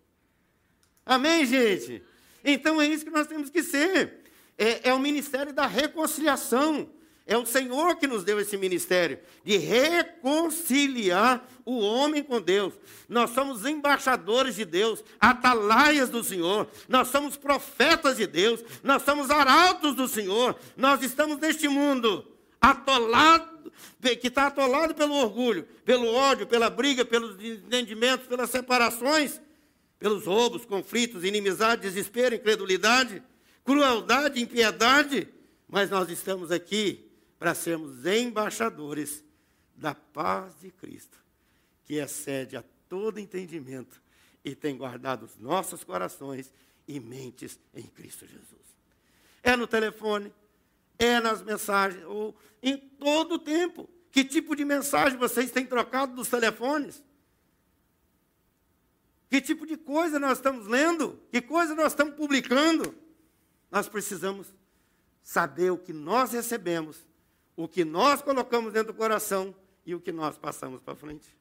Amém, 1.05 1.45
gente? 1.45 2.03
Então 2.43 2.81
é 2.81 2.87
isso 2.87 3.05
que 3.05 3.11
nós 3.11 3.27
temos 3.27 3.49
que 3.49 3.63
ser. 3.63 4.21
É, 4.57 4.89
é 4.89 4.93
o 4.93 4.99
ministério 4.99 5.53
da 5.53 5.65
reconciliação. 5.65 6.89
É 7.25 7.37
o 7.37 7.45
Senhor 7.45 7.95
que 7.97 8.07
nos 8.07 8.23
deu 8.23 8.39
esse 8.39 8.57
ministério 8.57 9.19
de 9.43 9.57
reconciliar 9.57 11.47
o 11.63 11.79
homem 11.79 12.23
com 12.23 12.41
Deus. 12.41 12.73
Nós 13.07 13.29
somos 13.29 13.65
embaixadores 13.65 14.55
de 14.55 14.65
Deus, 14.65 15.03
atalaias 15.19 16.09
do 16.09 16.23
Senhor, 16.23 16.67
nós 16.89 17.09
somos 17.09 17.37
profetas 17.37 18.17
de 18.17 18.25
Deus, 18.25 18.63
nós 18.83 19.03
somos 19.03 19.29
arautos 19.29 19.95
do 19.95 20.07
Senhor. 20.07 20.57
Nós 20.75 21.01
estamos 21.03 21.37
neste 21.37 21.67
mundo 21.67 22.25
atolado, 22.59 23.71
que 24.01 24.27
está 24.27 24.47
atolado 24.47 24.95
pelo 24.95 25.13
orgulho, 25.13 25.63
pelo 25.85 26.11
ódio, 26.11 26.47
pela 26.47 26.69
briga, 26.69 27.05
pelos 27.05 27.41
entendimentos, 27.43 28.27
pelas 28.27 28.49
separações, 28.49 29.39
pelos 29.99 30.25
roubos, 30.25 30.65
conflitos, 30.65 31.23
inimizade, 31.23 31.83
desespero, 31.83 32.33
incredulidade, 32.33 33.21
crueldade, 33.63 34.41
impiedade. 34.41 35.27
Mas 35.67 35.89
nós 35.89 36.09
estamos 36.09 36.51
aqui 36.51 37.10
para 37.41 37.55
sermos 37.55 38.05
embaixadores 38.05 39.25
da 39.75 39.95
paz 39.95 40.59
de 40.59 40.69
Cristo, 40.69 41.17
que 41.85 41.95
excede 41.95 42.55
a 42.55 42.63
todo 42.87 43.19
entendimento 43.19 43.99
e 44.45 44.53
tem 44.53 44.77
guardado 44.77 45.23
os 45.23 45.39
nossos 45.39 45.83
corações 45.83 46.53
e 46.87 46.99
mentes 46.99 47.59
em 47.73 47.81
Cristo 47.81 48.27
Jesus. 48.27 48.61
É 49.41 49.55
no 49.55 49.65
telefone, 49.65 50.31
é 50.99 51.19
nas 51.19 51.41
mensagens, 51.41 52.05
ou 52.05 52.37
em 52.61 52.77
todo 52.77 53.33
o 53.33 53.39
tempo. 53.39 53.89
Que 54.11 54.23
tipo 54.23 54.55
de 54.55 54.63
mensagem 54.63 55.17
vocês 55.17 55.49
têm 55.49 55.65
trocado 55.65 56.13
dos 56.13 56.29
telefones? 56.29 57.03
Que 59.31 59.41
tipo 59.41 59.65
de 59.65 59.77
coisa 59.77 60.19
nós 60.19 60.37
estamos 60.37 60.67
lendo? 60.67 61.19
Que 61.31 61.41
coisa 61.41 61.73
nós 61.73 61.93
estamos 61.93 62.13
publicando? 62.13 62.93
Nós 63.71 63.89
precisamos 63.89 64.45
saber 65.23 65.71
o 65.71 65.77
que 65.79 65.91
nós 65.91 66.33
recebemos 66.33 67.09
o 67.63 67.67
que 67.67 67.85
nós 67.85 68.23
colocamos 68.23 68.73
dentro 68.73 68.91
do 68.91 68.97
coração 68.97 69.53
e 69.85 69.93
o 69.93 70.01
que 70.01 70.11
nós 70.11 70.35
passamos 70.35 70.81
para 70.81 70.95
frente. 70.95 71.35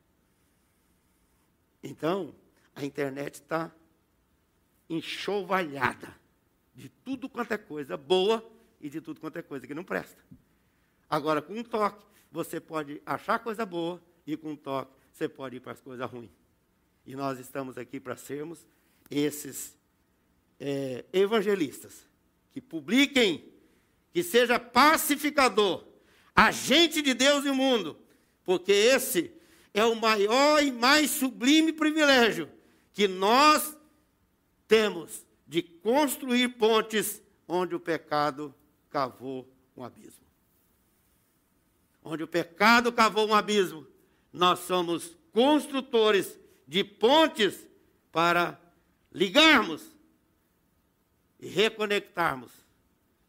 Então, 1.82 2.34
a 2.74 2.84
internet 2.84 3.36
está 3.36 3.72
enxovalhada 4.88 6.14
de 6.74 6.90
tudo 6.90 7.26
quanto 7.26 7.52
é 7.52 7.58
coisa 7.58 7.96
boa 7.96 8.46
e 8.80 8.90
de 8.90 9.00
tudo 9.00 9.18
quanto 9.18 9.38
é 9.38 9.42
coisa 9.42 9.66
que 9.66 9.74
não 9.74 9.82
presta. 9.82 10.22
Agora, 11.08 11.40
com 11.40 11.54
um 11.54 11.64
toque, 11.64 12.04
você 12.30 12.60
pode 12.60 13.00
achar 13.06 13.38
coisa 13.38 13.64
boa 13.64 13.98
e 14.26 14.36
com 14.36 14.50
um 14.50 14.56
toque, 14.56 14.92
você 15.10 15.26
pode 15.26 15.56
ir 15.56 15.60
para 15.60 15.72
as 15.72 15.80
coisas 15.80 16.10
ruins. 16.10 16.30
E 17.06 17.16
nós 17.16 17.38
estamos 17.38 17.78
aqui 17.78 17.98
para 17.98 18.14
sermos 18.14 18.66
esses 19.10 19.74
é, 20.58 21.02
evangelistas 21.14 22.06
que 22.52 22.60
publiquem, 22.60 23.50
que 24.12 24.22
seja 24.22 24.58
pacificador, 24.58 25.89
agente 26.34 27.02
de 27.02 27.14
Deus 27.14 27.44
no 27.44 27.54
mundo, 27.54 27.98
porque 28.44 28.72
esse 28.72 29.32
é 29.72 29.84
o 29.84 29.94
maior 29.94 30.62
e 30.62 30.72
mais 30.72 31.10
sublime 31.10 31.72
privilégio 31.72 32.48
que 32.92 33.06
nós 33.06 33.76
temos 34.66 35.24
de 35.46 35.62
construir 35.62 36.48
pontes 36.50 37.22
onde 37.46 37.74
o 37.74 37.80
pecado 37.80 38.54
cavou 38.88 39.48
um 39.76 39.84
abismo. 39.84 40.26
Onde 42.02 42.22
o 42.22 42.28
pecado 42.28 42.92
cavou 42.92 43.28
um 43.28 43.34
abismo, 43.34 43.86
nós 44.32 44.60
somos 44.60 45.16
construtores 45.32 46.38
de 46.66 46.84
pontes 46.84 47.66
para 48.12 48.60
ligarmos 49.12 49.84
e 51.38 51.48
reconectarmos 51.48 52.52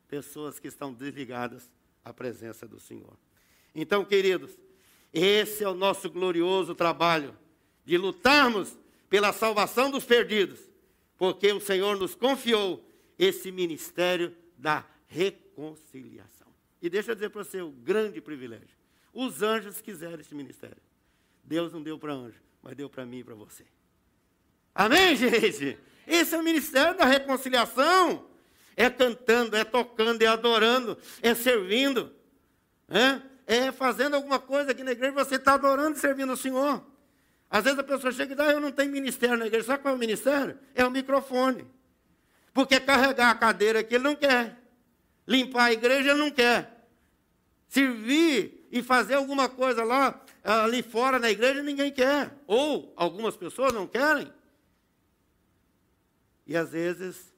pessoas 0.08 0.60
que 0.60 0.68
estão 0.68 0.94
desligadas 0.94 1.70
a 2.04 2.14
presença 2.14 2.68
do 2.68 2.80
Senhor. 2.80 3.18
Então, 3.74 4.04
queridos, 4.04 4.58
esse 5.14 5.64
é 5.64 5.70
o 5.70 5.74
nosso 5.74 6.10
glorioso 6.10 6.74
trabalho 6.74 7.38
de 7.86 7.98
lutarmos 7.98 8.78
pela 9.10 9.34
salvação 9.34 9.92
dos 9.92 10.06
perdidos, 10.06 10.60
porque 11.18 11.52
o 11.52 11.60
Senhor 11.60 11.98
nos 11.98 12.16
confiou 12.16 12.86
esse 13.20 13.52
ministério 13.52 14.36
da 14.58 14.86
reconciliação. 15.08 16.48
E 16.82 16.90
deixa 16.90 17.12
eu 17.12 17.16
dizer 17.16 17.30
para 17.30 17.44
você 17.44 17.62
o 17.62 17.70
grande 17.70 18.22
privilégio. 18.22 18.78
Os 19.14 19.42
anjos 19.42 19.82
quiseram 19.82 20.22
esse 20.22 20.34
ministério. 20.34 20.82
Deus 21.44 21.74
não 21.74 21.84
deu 21.84 22.00
para 22.00 22.14
anjo, 22.14 22.42
mas 22.62 22.76
deu 22.76 22.90
para 22.90 23.06
mim 23.06 23.20
e 23.20 23.24
para 23.24 23.36
você. 23.36 23.66
Amém, 24.74 25.16
gente? 25.16 25.78
Esse 26.08 26.34
é 26.34 26.38
o 26.38 26.44
ministério 26.44 26.98
da 26.98 27.06
reconciliação 27.06 28.31
é 28.76 28.90
cantando, 28.90 29.56
é 29.56 29.64
tocando, 29.64 30.22
é 30.22 30.28
adorando, 30.28 30.98
é 31.22 31.34
servindo, 31.36 32.14
é, 32.90 33.22
é 33.46 33.72
fazendo 33.72 34.16
alguma 34.16 34.40
coisa 34.40 34.72
aqui 34.72 34.84
na 34.84 34.92
igreja, 34.92 35.14
você 35.14 35.36
está 35.36 35.54
adorando 35.54 35.98
e 35.98 36.00
servindo 36.00 36.34
o 36.34 36.38
Senhor. 36.38 36.84
Às 37.50 37.66
vezes 37.66 37.80
a 37.80 37.84
pessoa 37.84 38.14
chega 38.14 38.32
e 38.32 38.36
diz, 38.36 38.46
ah, 38.46 38.52
eu 38.52 38.62
não 38.62 38.72
tenho 38.72 38.90
ministério 38.90 39.36
na 39.36 39.46
igreja. 39.46 39.66
Sabe 39.66 39.84
qual 39.84 39.94
é 39.94 39.98
o 39.98 40.00
ministério? 40.00 40.58
É 40.74 40.86
o 40.86 40.90
microfone. 40.90 41.68
Porque 42.54 42.80
carregar 42.80 43.30
a 43.30 43.36
cadeira 43.36 43.80
aqui 43.80 43.96
ele 43.96 44.06
não 44.06 44.16
quer. 44.16 44.58
Limpar 45.28 45.66
a 45.66 45.74
igreja 45.74 46.12
ele 46.12 46.20
não 46.20 46.32
quer. 46.32 46.88
Servir 47.68 48.68
e 48.72 48.82
fazer 48.82 49.16
alguma 49.16 49.50
coisa 49.50 49.84
lá, 49.84 50.24
ali 50.44 50.82
fora 50.82 51.20
na 51.20 51.30
igreja, 51.30 51.62
ninguém 51.62 51.92
quer. 51.92 52.32
Ou 52.48 52.94
algumas 52.96 53.36
pessoas 53.36 53.74
não 53.74 53.86
querem. 53.86 54.32
E 56.48 56.56
às 56.56 56.72
vezes 56.72 57.31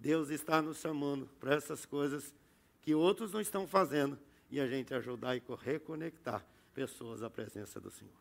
Deus 0.00 0.30
está 0.30 0.62
nos 0.62 0.78
chamando 0.78 1.28
para 1.38 1.54
essas 1.54 1.84
coisas 1.84 2.34
que 2.80 2.94
outros 2.94 3.32
não 3.32 3.40
estão 3.40 3.66
fazendo 3.68 4.18
e 4.50 4.58
a 4.58 4.66
gente 4.66 4.94
ajudar 4.94 5.36
e 5.36 5.42
reconectar 5.62 6.44
pessoas 6.74 7.22
à 7.22 7.28
presença 7.28 7.78
do 7.78 7.90
Senhor. 7.90 8.14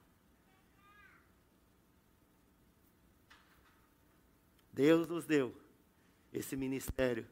Deus 4.74 5.08
nos 5.08 5.26
deu 5.26 5.56
esse 6.34 6.56
ministério 6.58 7.26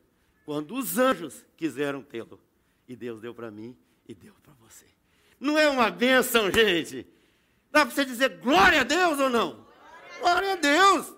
quando 0.45 0.75
os 0.75 0.97
anjos 0.97 1.45
quiseram 1.57 2.01
tê-lo. 2.01 2.39
E 2.87 2.95
Deus 2.95 3.19
deu 3.19 3.35
para 3.35 3.51
mim 3.51 3.77
e 4.07 4.15
deu 4.15 4.33
para 4.41 4.53
você. 4.53 4.85
Não 5.37 5.57
é 5.57 5.69
uma 5.69 5.91
bênção, 5.91 6.49
gente? 6.49 7.05
Dá 7.69 7.85
para 7.85 7.93
você 7.93 8.05
dizer 8.05 8.39
glória 8.39 8.81
a 8.81 8.83
Deus 8.85 9.19
ou 9.19 9.29
não? 9.29 9.67
Glória 10.19 10.53
a 10.53 10.55
Deus! 10.55 11.16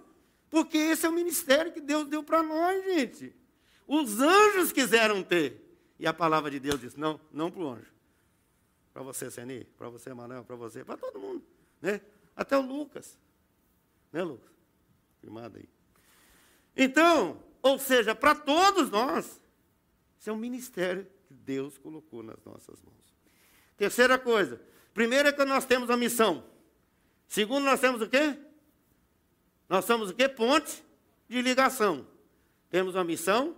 Porque 0.49 0.77
esse 0.77 1.05
é 1.05 1.09
o 1.09 1.13
ministério 1.13 1.71
que 1.71 1.81
Deus 1.81 2.07
deu 2.07 2.23
para 2.23 2.41
nós, 2.41 2.83
gente. 2.85 3.35
Os 3.87 4.19
anjos 4.19 4.71
quiseram 4.71 5.23
ter. 5.23 5.65
E 5.99 6.07
a 6.07 6.13
palavra 6.13 6.49
de 6.49 6.59
Deus 6.59 6.79
diz: 6.79 6.95
não, 6.95 7.19
não 7.31 7.51
para 7.51 7.61
o 7.61 7.69
anjo. 7.69 7.93
Para 8.93 9.03
você, 9.03 9.29
Seni, 9.29 9.65
para 9.77 9.89
você, 9.89 10.13
Manuel, 10.13 10.43
para 10.43 10.55
você, 10.55 10.83
para 10.83 10.97
todo 10.97 11.19
mundo. 11.19 11.43
Né? 11.81 12.01
Até 12.35 12.57
o 12.57 12.61
Lucas. 12.61 13.17
Né, 14.11 14.23
Lucas? 14.23 14.51
Firmado 15.21 15.57
aí. 15.57 15.69
Então, 16.75 17.43
ou 17.61 17.77
seja, 17.77 18.15
para 18.15 18.33
todos 18.33 18.89
nós, 18.89 19.39
isso 20.19 20.29
é 20.29 20.33
um 20.33 20.37
ministério 20.37 21.05
que 21.27 21.33
Deus 21.33 21.77
colocou 21.77 22.23
nas 22.23 22.43
nossas 22.43 22.81
mãos. 22.81 23.15
Terceira 23.77 24.17
coisa. 24.17 24.61
Primeiro 24.93 25.29
é 25.29 25.31
que 25.31 25.45
nós 25.45 25.65
temos 25.65 25.89
a 25.89 25.97
missão. 25.97 26.43
Segundo, 27.27 27.63
nós 27.63 27.79
temos 27.79 28.01
o 28.01 28.09
quê? 28.09 28.37
Nós 29.69 29.85
somos 29.85 30.09
o 30.09 30.13
quê? 30.13 30.27
Ponte 30.27 30.83
de 31.27 31.41
ligação. 31.41 32.05
Temos 32.69 32.95
uma 32.95 33.03
missão, 33.03 33.55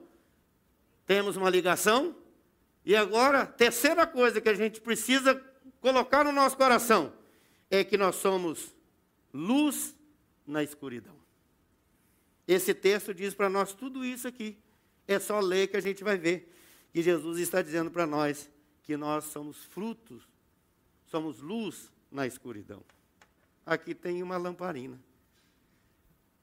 temos 1.06 1.38
uma 1.38 1.50
ligação, 1.50 2.16
e 2.84 2.96
agora, 2.96 3.46
terceira 3.46 4.08
coisa 4.08 4.42
que 4.42 4.50
a 4.50 4.54
gente 4.54 4.82
precisa 4.82 5.36
colocar 5.80 6.24
no 6.24 6.32
nosso 6.32 6.58
coração 6.58 7.14
é 7.70 7.84
que 7.84 7.98
nós 7.98 8.16
somos 8.16 8.76
luz 9.34 9.96
na 10.46 10.64
escuridão. 10.64 11.16
Esse 12.48 12.74
texto 12.74 13.14
diz 13.14 13.34
para 13.34 13.50
nós 13.50 13.74
tudo 13.74 14.04
isso 14.04 14.28
aqui. 14.28 14.58
É 15.08 15.20
só 15.20 15.40
ler 15.40 15.68
que 15.68 15.78
a 15.78 15.82
gente 15.82 16.04
vai 16.04 16.18
ver 16.18 16.54
que 16.92 17.02
Jesus 17.02 17.40
está 17.40 17.62
dizendo 17.62 17.92
para 17.92 18.06
nós 18.06 18.50
que 18.84 18.98
nós 18.98 19.26
somos 19.26 19.64
frutos, 19.64 20.28
somos 21.06 21.40
luz 21.40 21.92
na 22.12 22.26
escuridão. 22.26 22.84
Aqui 23.66 23.94
tem 23.94 24.24
uma 24.24 24.38
lamparina. 24.38 25.00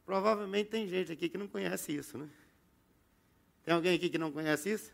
Provavelmente 0.08 0.70
tem 0.70 0.88
gente 0.88 1.12
aqui 1.12 1.28
que 1.28 1.36
não 1.36 1.46
conhece 1.46 1.94
isso, 1.94 2.16
né? 2.16 2.26
Tem 3.62 3.74
alguém 3.74 3.94
aqui 3.94 4.08
que 4.08 4.16
não 4.16 4.32
conhece 4.32 4.70
isso? 4.70 4.90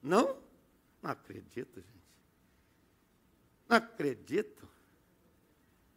Não? 0.00 0.38
Não 1.02 1.10
acredito, 1.10 1.80
gente. 1.80 2.04
Não 3.68 3.78
acredito. 3.78 4.68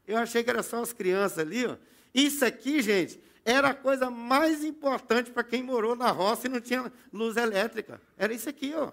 Eu 0.07 0.17
achei 0.17 0.43
que 0.43 0.49
era 0.49 0.63
só 0.63 0.81
as 0.81 0.91
crianças 0.91 1.37
ali, 1.37 1.67
ó. 1.67 1.77
Isso 2.11 2.43
aqui, 2.43 2.81
gente, 2.81 3.21
era 3.45 3.69
a 3.69 3.73
coisa 3.75 4.09
mais 4.09 4.63
importante 4.63 5.29
para 5.29 5.43
quem 5.43 5.61
morou 5.61 5.95
na 5.95 6.09
roça 6.09 6.47
e 6.47 6.49
não 6.49 6.59
tinha 6.59 6.91
luz 7.13 7.37
elétrica. 7.37 8.01
Era 8.17 8.33
isso 8.33 8.49
aqui, 8.49 8.73
ó. 8.73 8.91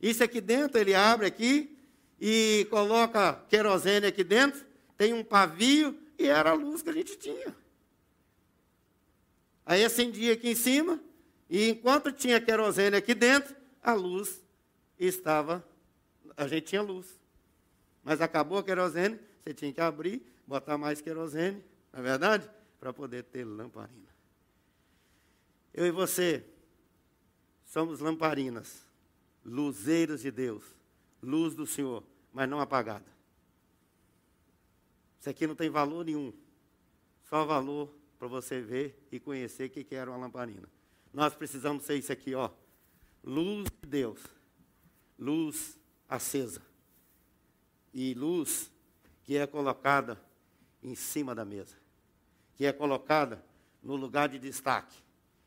Isso 0.00 0.24
aqui 0.24 0.40
dentro, 0.40 0.80
ele 0.80 0.94
abre 0.94 1.26
aqui 1.26 1.78
e 2.18 2.66
coloca 2.70 3.44
querosene 3.50 4.06
aqui 4.06 4.24
dentro, 4.24 4.64
tem 4.96 5.12
um 5.12 5.22
pavio 5.22 5.94
e 6.18 6.26
era 6.26 6.52
a 6.52 6.54
luz 6.54 6.80
que 6.80 6.88
a 6.88 6.94
gente 6.94 7.18
tinha. 7.18 7.59
Aí 9.70 9.84
acendia 9.84 10.32
aqui 10.32 10.48
em 10.48 10.54
cima 10.56 11.00
e 11.48 11.68
enquanto 11.68 12.10
tinha 12.10 12.40
querosene 12.40 12.96
aqui 12.96 13.14
dentro, 13.14 13.54
a 13.80 13.92
luz 13.92 14.42
estava, 14.98 15.64
a 16.36 16.48
gente 16.48 16.64
tinha 16.64 16.82
luz. 16.82 17.06
Mas 18.02 18.20
acabou 18.20 18.58
a 18.58 18.64
querosene, 18.64 19.16
você 19.40 19.54
tinha 19.54 19.72
que 19.72 19.80
abrir, 19.80 20.26
botar 20.44 20.76
mais 20.76 21.00
querosene, 21.00 21.62
não 21.92 22.00
é 22.00 22.02
verdade? 22.02 22.50
para 22.80 22.92
poder 22.92 23.22
ter 23.22 23.44
lamparina. 23.44 24.08
Eu 25.72 25.86
e 25.86 25.92
você 25.92 26.44
somos 27.64 28.00
lamparinas, 28.00 28.84
luzeiros 29.44 30.22
de 30.22 30.32
Deus, 30.32 30.64
luz 31.22 31.54
do 31.54 31.64
Senhor, 31.64 32.02
mas 32.32 32.48
não 32.48 32.58
apagada. 32.58 33.06
Isso 35.20 35.30
aqui 35.30 35.46
não 35.46 35.54
tem 35.54 35.70
valor 35.70 36.04
nenhum, 36.04 36.32
só 37.28 37.44
valor 37.44 37.99
para 38.20 38.28
você 38.28 38.60
ver 38.60 39.08
e 39.10 39.18
conhecer 39.18 39.64
o 39.64 39.70
que 39.70 39.94
era 39.94 40.08
uma 40.08 40.16
lamparina. 40.16 40.68
Nós 41.12 41.34
precisamos 41.34 41.82
ser 41.82 41.96
isso 41.96 42.12
aqui, 42.12 42.36
ó, 42.36 42.50
luz 43.24 43.68
de 43.82 43.88
Deus, 43.88 44.20
luz 45.18 45.76
acesa 46.08 46.62
e 47.92 48.14
luz 48.14 48.70
que 49.24 49.36
é 49.36 49.44
colocada 49.44 50.16
em 50.80 50.94
cima 50.94 51.34
da 51.34 51.44
mesa 51.44 51.80
que 52.60 52.66
é 52.66 52.74
colocada 52.74 53.42
no 53.82 53.96
lugar 53.96 54.28
de 54.28 54.38
destaque. 54.38 54.94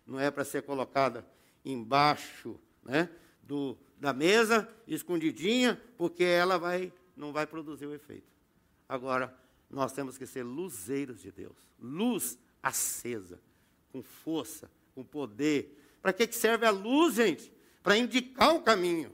Não 0.03 0.19
é 0.19 0.31
para 0.31 0.43
ser 0.43 0.63
colocada 0.63 1.23
embaixo 1.63 2.59
né, 2.81 3.07
do, 3.43 3.77
da 3.99 4.11
mesa, 4.11 4.67
escondidinha, 4.87 5.79
porque 5.95 6.23
ela 6.23 6.57
vai, 6.57 6.91
não 7.15 7.31
vai 7.31 7.45
produzir 7.45 7.85
o 7.85 7.93
efeito. 7.93 8.33
Agora, 8.89 9.31
nós 9.69 9.93
temos 9.93 10.17
que 10.17 10.25
ser 10.25 10.41
luzeiros 10.41 11.21
de 11.21 11.31
Deus. 11.31 11.55
Luz 11.79 12.35
acesa, 12.63 13.39
com 13.91 14.01
força, 14.01 14.71
com 14.95 15.03
poder. 15.03 15.77
Para 16.01 16.13
que 16.13 16.31
serve 16.31 16.65
a 16.65 16.71
luz, 16.71 17.15
gente? 17.15 17.51
Para 17.83 17.97
indicar 17.97 18.55
o 18.55 18.61
caminho, 18.61 19.13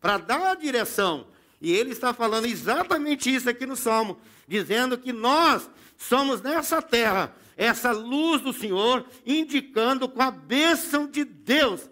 para 0.00 0.18
dar 0.18 0.50
a 0.50 0.54
direção. 0.56 1.28
E 1.60 1.72
ele 1.72 1.92
está 1.92 2.12
falando 2.12 2.46
exatamente 2.46 3.32
isso 3.32 3.48
aqui 3.48 3.64
no 3.64 3.76
Salmo, 3.76 4.18
dizendo 4.48 4.98
que 4.98 5.12
nós 5.12 5.70
somos 5.96 6.42
nessa 6.42 6.82
terra 6.82 7.36
essa 7.56 7.92
luz 7.92 8.40
do 8.40 8.54
Senhor, 8.54 9.06
indicando 9.26 10.08
com 10.08 10.22
a 10.22 10.30
bênção 10.30 11.06
de 11.06 11.24
Deus, 11.24 11.90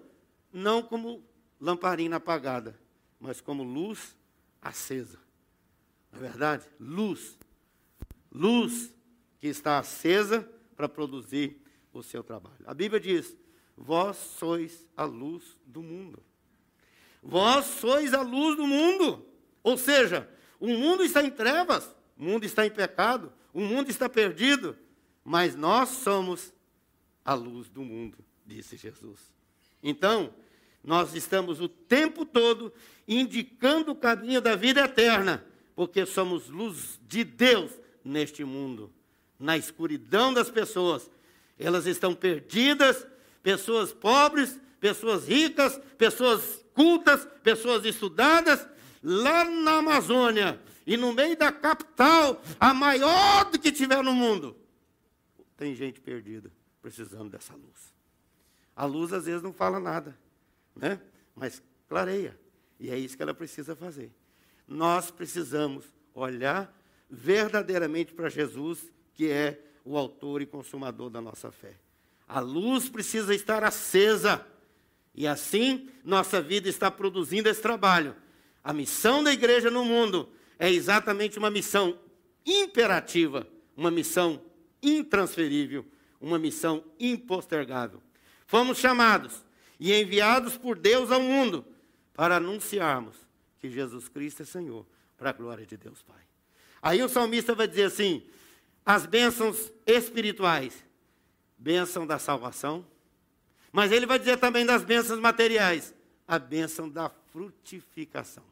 não 0.51 0.83
como 0.83 1.23
lamparina 1.61 2.17
apagada, 2.17 2.75
mas 3.21 3.39
como 3.43 3.63
luz 3.63 4.17
acesa. 4.63 5.19
Não 6.11 6.21
é 6.21 6.23
verdade? 6.23 6.65
Luz. 6.81 7.37
Luz 8.33 8.95
que 9.39 9.47
está 9.47 9.79
acesa 9.79 10.49
para 10.79 10.89
produzir 10.89 11.61
o 11.93 12.05
seu 12.05 12.23
trabalho. 12.23 12.65
A 12.65 12.73
Bíblia 12.73 13.01
diz: 13.01 13.37
Vós 13.77 14.17
sois 14.17 14.87
a 14.97 15.05
luz 15.05 15.43
do 15.67 15.83
mundo. 15.83 16.23
Vós 17.21 17.67
sois 17.67 18.15
a 18.15 18.23
luz 18.23 18.57
do 18.57 18.65
mundo. 18.65 19.27
Ou 19.61 19.77
seja, 19.77 20.31
o 20.61 20.69
mundo 20.69 21.03
está 21.03 21.21
em 21.21 21.33
trevas, 21.33 21.93
o 22.17 22.23
mundo 22.23 22.45
está 22.45 22.65
em 22.65 22.71
pecado, 22.71 23.33
o 23.53 23.61
mundo 23.61 23.91
está 23.91 24.09
perdido, 24.09 24.77
mas 25.25 25.57
nós 25.57 25.89
somos 25.89 26.53
a 27.25 27.35
luz 27.35 27.69
do 27.69 27.83
mundo, 27.83 28.17
disse 28.47 28.77
Jesus. 28.77 29.19
Então, 29.83 30.33
nós 30.83 31.13
estamos 31.13 31.61
o 31.61 31.69
tempo 31.69 32.25
todo 32.25 32.73
indicando 33.07 33.91
o 33.91 33.97
caminho 33.97 34.41
da 34.41 34.55
vida 34.55 34.83
eterna, 34.83 35.45
porque 35.75 36.07
somos 36.07 36.49
luz 36.49 37.01
de 37.03 37.25
Deus 37.25 37.73
neste 38.05 38.45
mundo, 38.45 38.93
na 39.39 39.57
escuridão 39.57 40.33
das 40.33 40.51
pessoas. 40.51 41.11
Elas 41.59 41.87
estão 41.87 42.15
perdidas, 42.15 43.07
pessoas 43.43 43.93
pobres, 43.93 44.59
pessoas 44.81 45.27
ricas, 45.27 45.81
pessoas 45.97 46.65
cultas, 46.75 47.27
pessoas 47.43 47.85
estudadas, 47.85 48.67
lá 49.03 49.45
na 49.45 49.79
Amazônia 49.79 50.61
e 50.87 50.97
no 50.97 51.13
meio 51.13 51.37
da 51.37 51.53
capital, 51.53 52.41
a 52.59 52.73
maior 52.73 53.51
do 53.51 53.59
que 53.59 53.71
tiver 53.71 54.03
no 54.03 54.15
mundo, 54.15 54.57
tem 55.57 55.75
gente 55.75 56.01
perdida, 56.01 56.51
precisando 56.81 57.31
dessa 57.31 57.55
luz. 57.55 57.93
A 58.75 58.85
luz 58.85 59.13
às 59.13 59.27
vezes 59.27 59.43
não 59.43 59.53
fala 59.53 59.81
nada, 59.81 60.17
né? 60.75 61.01
mas 61.35 61.63
clareia. 61.89 62.39
E 62.79 62.91
é 62.91 62.99
isso 62.99 63.17
que 63.17 63.23
ela 63.23 63.35
precisa 63.35 63.75
fazer. 63.75 64.13
Nós 64.67 65.11
precisamos 65.11 65.85
olhar 66.15 66.73
verdadeiramente 67.11 68.15
para 68.15 68.29
Jesus, 68.29 68.91
que 69.19 69.29
é 69.29 69.61
o 69.85 69.99
autor 69.99 70.41
e 70.41 70.47
consumador 70.47 71.11
da 71.11 71.21
nossa 71.21 71.51
fé. 71.51 71.75
A 72.27 72.41
luz 72.41 72.89
precisa 72.89 73.35
estar 73.35 73.63
acesa. 73.63 74.47
E 75.15 75.27
assim, 75.27 75.91
nossa 76.03 76.41
vida 76.41 76.71
está 76.71 76.91
produzindo 76.91 77.51
esse 77.51 77.61
trabalho 77.61 78.15
a 78.69 78.73
missão 78.75 79.25
da 79.25 79.33
igreja 79.33 79.71
no 79.71 79.83
mundo 79.83 80.29
é 80.59 80.71
exatamente 80.71 81.39
uma 81.39 81.51
missão 81.51 81.99
imperativa, 82.45 83.49
uma 83.75 83.91
missão 83.91 84.43
intransferível, 84.83 85.87
uma 86.21 86.39
missão 86.39 86.85
impostergável. 87.01 88.03
Fomos 88.47 88.77
chamados 88.77 89.43
e 89.81 89.91
enviados 89.95 90.59
por 90.59 90.79
Deus 90.79 91.11
ao 91.11 91.23
mundo 91.23 91.65
para 92.13 92.37
anunciarmos 92.37 93.17
que 93.59 93.71
Jesus 93.71 94.07
Cristo 94.07 94.43
é 94.43 94.45
Senhor, 94.45 94.85
para 95.17 95.31
a 95.31 95.33
glória 95.33 95.65
de 95.65 95.79
Deus 95.79 96.03
Pai. 96.03 96.21
Aí 96.83 97.03
o 97.03 97.09
salmista 97.09 97.55
vai 97.55 97.67
dizer 97.67 97.85
assim: 97.85 98.23
as 98.89 99.05
bênçãos 99.05 99.71
espirituais, 99.87 100.73
bênção 101.59 102.07
da 102.07 102.19
salvação, 102.19 102.87
mas 103.71 103.93
ele 103.93 104.07
vai 104.07 104.19
dizer 104.19 104.39
também 104.39 104.65
das 104.65 104.83
bênçãos 104.83 105.21
materiais, 105.21 105.93
a 106.27 106.39
bênção 106.39 106.89
da 106.89 107.11
frutificação. 107.31 108.43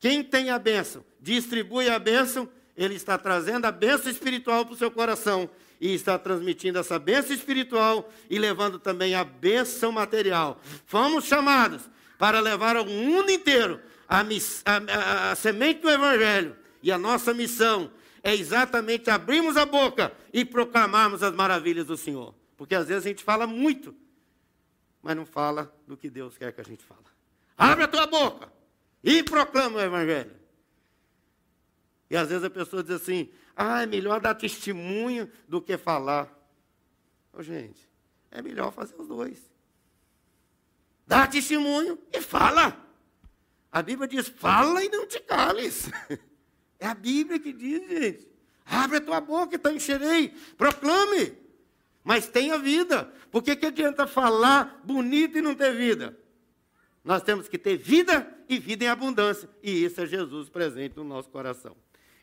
Quem 0.00 0.24
tem 0.24 0.48
a 0.48 0.58
bênção, 0.58 1.04
distribui 1.20 1.90
a 1.90 1.98
bênção, 1.98 2.48
ele 2.74 2.94
está 2.94 3.18
trazendo 3.18 3.66
a 3.66 3.70
bênção 3.70 4.10
espiritual 4.10 4.64
para 4.64 4.72
o 4.72 4.78
seu 4.78 4.90
coração 4.90 5.50
e 5.78 5.92
está 5.92 6.18
transmitindo 6.18 6.78
essa 6.78 6.98
bênção 6.98 7.36
espiritual 7.36 8.10
e 8.30 8.38
levando 8.38 8.78
também 8.78 9.14
a 9.14 9.22
bênção 9.22 9.92
material. 9.92 10.62
Fomos 10.86 11.26
chamados 11.26 11.82
para 12.16 12.40
levar 12.40 12.74
ao 12.74 12.86
mundo 12.86 13.30
inteiro 13.30 13.78
a, 14.08 14.20
a, 14.20 15.26
a, 15.26 15.32
a 15.32 15.34
semente 15.34 15.82
do 15.82 15.90
Evangelho. 15.90 16.56
E 16.82 16.90
a 16.90 16.96
nossa 16.96 17.34
missão 17.34 17.90
é 18.22 18.34
exatamente 18.34 19.10
abrirmos 19.10 19.56
a 19.56 19.66
boca 19.66 20.12
e 20.32 20.44
proclamarmos 20.44 21.22
as 21.22 21.34
maravilhas 21.34 21.86
do 21.86 21.96
Senhor. 21.96 22.34
Porque 22.56 22.74
às 22.74 22.86
vezes 22.86 23.04
a 23.04 23.08
gente 23.08 23.24
fala 23.24 23.46
muito, 23.46 23.94
mas 25.02 25.16
não 25.16 25.26
fala 25.26 25.74
do 25.86 25.96
que 25.96 26.08
Deus 26.08 26.38
quer 26.38 26.52
que 26.52 26.60
a 26.60 26.64
gente 26.64 26.84
fale. 26.84 27.00
Abre 27.58 27.84
a 27.84 27.88
tua 27.88 28.06
boca 28.06 28.52
e 29.02 29.22
proclama 29.22 29.78
o 29.78 29.80
Evangelho. 29.80 30.36
E 32.08 32.16
às 32.16 32.28
vezes 32.28 32.44
a 32.44 32.50
pessoa 32.50 32.82
diz 32.82 32.92
assim: 32.92 33.30
ah, 33.56 33.82
é 33.82 33.86
melhor 33.86 34.20
dar 34.20 34.34
testemunho 34.34 35.30
do 35.48 35.60
que 35.60 35.76
falar. 35.76 36.28
Oh, 37.32 37.42
gente, 37.42 37.88
é 38.30 38.40
melhor 38.40 38.72
fazer 38.72 38.94
os 38.98 39.08
dois. 39.08 39.50
Dá 41.06 41.26
testemunho 41.26 41.98
e 42.12 42.20
fala. 42.20 42.76
A 43.70 43.82
Bíblia 43.82 44.06
diz: 44.06 44.28
fala 44.28 44.84
e 44.84 44.88
não 44.88 45.06
te 45.06 45.18
cales. 45.20 45.90
É 46.82 46.88
a 46.88 46.94
Bíblia 46.94 47.38
que 47.38 47.52
diz, 47.52 47.88
gente. 47.88 48.26
Abre 48.66 48.96
a 48.96 49.00
tua 49.00 49.20
boca, 49.20 49.54
então 49.54 49.72
encherei. 49.72 50.34
Proclame. 50.58 51.32
Mas 52.02 52.26
tenha 52.26 52.58
vida. 52.58 53.04
Por 53.30 53.40
que 53.40 53.52
adianta 53.52 54.04
falar 54.04 54.80
bonito 54.82 55.38
e 55.38 55.40
não 55.40 55.54
ter 55.54 55.76
vida? 55.76 56.18
Nós 57.04 57.22
temos 57.22 57.46
que 57.46 57.56
ter 57.56 57.76
vida 57.76 58.28
e 58.48 58.58
vida 58.58 58.84
em 58.84 58.88
abundância. 58.88 59.48
E 59.62 59.84
isso 59.84 60.00
é 60.00 60.06
Jesus 60.06 60.48
presente 60.48 60.96
no 60.96 61.04
nosso 61.04 61.28
coração. 61.28 61.76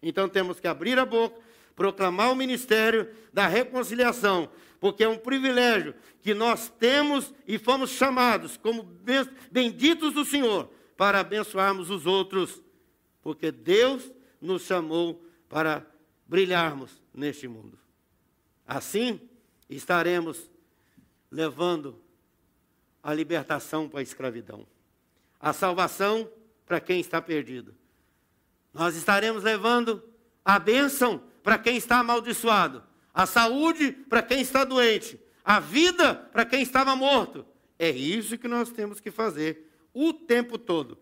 Então 0.04 0.28
temos 0.28 0.60
que 0.60 0.68
abrir 0.68 1.00
a 1.00 1.06
boca, 1.06 1.40
proclamar 1.74 2.30
o 2.30 2.36
ministério 2.36 3.10
da 3.32 3.48
reconciliação, 3.48 4.50
porque 4.78 5.06
é 5.06 5.08
um 5.08 5.18
privilégio 5.18 5.96
que 6.22 6.34
nós 6.34 6.70
temos 6.78 7.34
e 7.48 7.58
fomos 7.58 7.92
chamados 7.92 8.58
como 8.58 8.84
benditos 9.50 10.14
do 10.14 10.26
Senhor 10.26 10.70
para 10.98 11.22
abençoarmos 11.22 11.90
os 11.90 12.06
outros, 12.06 12.62
porque 13.22 13.54
Deus 13.54 14.12
nos 14.42 14.64
chamou 14.64 15.24
para 15.48 15.86
brilharmos 16.28 17.02
neste 17.14 17.48
mundo. 17.48 17.78
Assim, 18.66 19.20
estaremos 19.70 20.50
levando 21.32 22.02
a 23.02 23.14
libertação 23.14 23.90
para 23.90 24.00
a 24.00 24.04
escravidão, 24.04 24.66
a 25.40 25.54
salvação 25.54 26.30
para 26.66 26.80
quem 26.80 27.00
está 27.00 27.22
perdido. 27.22 27.74
Nós 28.74 28.96
estaremos 28.96 29.44
levando 29.44 30.04
a 30.46 30.60
bênção 30.60 31.24
para 31.42 31.58
quem 31.58 31.78
está 31.78 32.00
amaldiçoado, 32.00 32.84
a 33.14 33.26
saúde 33.26 33.92
para 33.92 34.22
quem 34.22 34.42
está 34.42 34.64
doente, 34.64 35.20
a 35.44 35.60
vida 35.60 36.14
para 36.14 36.46
quem 36.46 36.62
estava 36.62 36.96
morto. 36.96 37.46
É 37.78 37.90
isso 37.90 38.38
que 38.38 38.48
nós 38.48 38.72
temos 38.72 39.00
que 39.00 39.10
fazer 39.10 39.72
o 39.94 40.14
tempo 40.14 40.58
todo. 40.58 40.98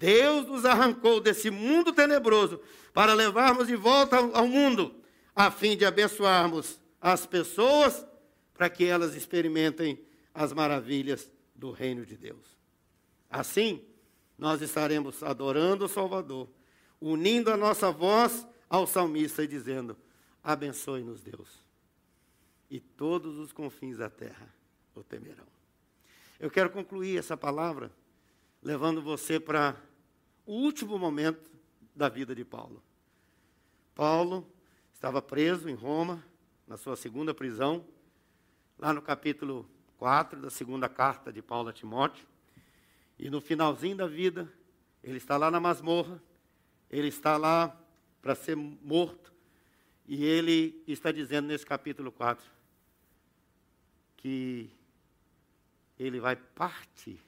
Deus 0.00 0.46
nos 0.46 0.64
arrancou 0.64 1.20
desse 1.20 1.50
mundo 1.50 1.92
tenebroso 1.92 2.58
para 2.94 3.12
levarmos 3.12 3.66
de 3.66 3.76
volta 3.76 4.16
ao 4.16 4.48
mundo, 4.48 4.94
a 5.36 5.50
fim 5.50 5.76
de 5.76 5.84
abençoarmos 5.84 6.80
as 6.98 7.26
pessoas 7.26 8.06
para 8.54 8.70
que 8.70 8.86
elas 8.86 9.14
experimentem 9.14 10.02
as 10.32 10.54
maravilhas 10.54 11.30
do 11.54 11.70
reino 11.70 12.06
de 12.06 12.16
Deus. 12.16 12.56
Assim, 13.28 13.84
nós 14.38 14.62
estaremos 14.62 15.22
adorando 15.22 15.84
o 15.84 15.88
Salvador, 15.88 16.48
unindo 16.98 17.50
a 17.50 17.56
nossa 17.58 17.92
voz 17.92 18.46
ao 18.70 18.86
salmista 18.86 19.44
e 19.44 19.46
dizendo: 19.46 19.94
Abençoe-nos, 20.42 21.22
Deus, 21.22 21.62
e 22.70 22.80
todos 22.80 23.36
os 23.36 23.52
confins 23.52 23.98
da 23.98 24.08
terra 24.08 24.48
o 24.94 25.02
temerão. 25.02 25.46
Eu 26.38 26.50
quero 26.50 26.70
concluir 26.70 27.18
essa 27.18 27.36
palavra 27.36 27.92
levando 28.62 29.02
você 29.02 29.38
para 29.38 29.76
o 30.50 30.54
último 30.54 30.98
momento 30.98 31.48
da 31.94 32.08
vida 32.08 32.34
de 32.34 32.44
Paulo. 32.44 32.82
Paulo 33.94 34.44
estava 34.92 35.22
preso 35.22 35.68
em 35.68 35.74
Roma, 35.74 36.26
na 36.66 36.76
sua 36.76 36.96
segunda 36.96 37.32
prisão, 37.32 37.86
lá 38.76 38.92
no 38.92 39.00
capítulo 39.00 39.64
4 39.96 40.40
da 40.40 40.50
segunda 40.50 40.88
carta 40.88 41.32
de 41.32 41.40
Paulo 41.40 41.68
a 41.68 41.72
Timóteo. 41.72 42.26
E 43.16 43.30
no 43.30 43.40
finalzinho 43.40 43.96
da 43.96 44.08
vida, 44.08 44.52
ele 45.04 45.18
está 45.18 45.36
lá 45.36 45.52
na 45.52 45.60
masmorra, 45.60 46.20
ele 46.90 47.06
está 47.06 47.36
lá 47.36 47.80
para 48.20 48.34
ser 48.34 48.56
morto, 48.56 49.32
e 50.04 50.24
ele 50.24 50.82
está 50.84 51.12
dizendo 51.12 51.46
nesse 51.46 51.64
capítulo 51.64 52.10
4 52.10 52.44
que 54.16 54.68
ele 55.96 56.18
vai 56.18 56.34
partir. 56.34 57.20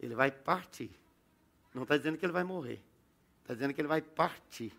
Ele 0.00 0.16
vai 0.16 0.32
partir. 0.32 0.90
Não 1.78 1.84
está 1.84 1.96
dizendo 1.96 2.18
que 2.18 2.26
ele 2.26 2.32
vai 2.32 2.44
morrer. 2.44 2.82
Está 3.42 3.54
dizendo 3.54 3.72
que 3.72 3.80
ele 3.80 3.88
vai 3.88 4.02
partir. 4.02 4.72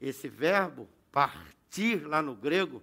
Esse 0.00 0.28
verbo, 0.28 0.86
partir, 1.10 2.06
lá 2.06 2.20
no 2.20 2.34
grego, 2.34 2.82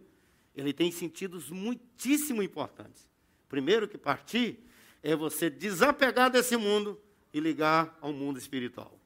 ele 0.56 0.74
tem 0.74 0.92
sentidos 0.92 1.52
muitíssimo 1.52 2.42
importantes. 2.42 3.08
Primeiro 3.48 3.88
que 3.88 3.98
partir 3.98 4.60
é 5.04 5.16
você 5.16 5.50
desapegar 5.50 6.32
desse 6.32 6.58
mundo 6.58 7.00
e 7.32 7.39
ligar 7.39 7.96
ao 8.02 8.12
mundo 8.12 8.39
espiritual. 8.39 9.00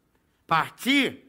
Partir 0.45 1.25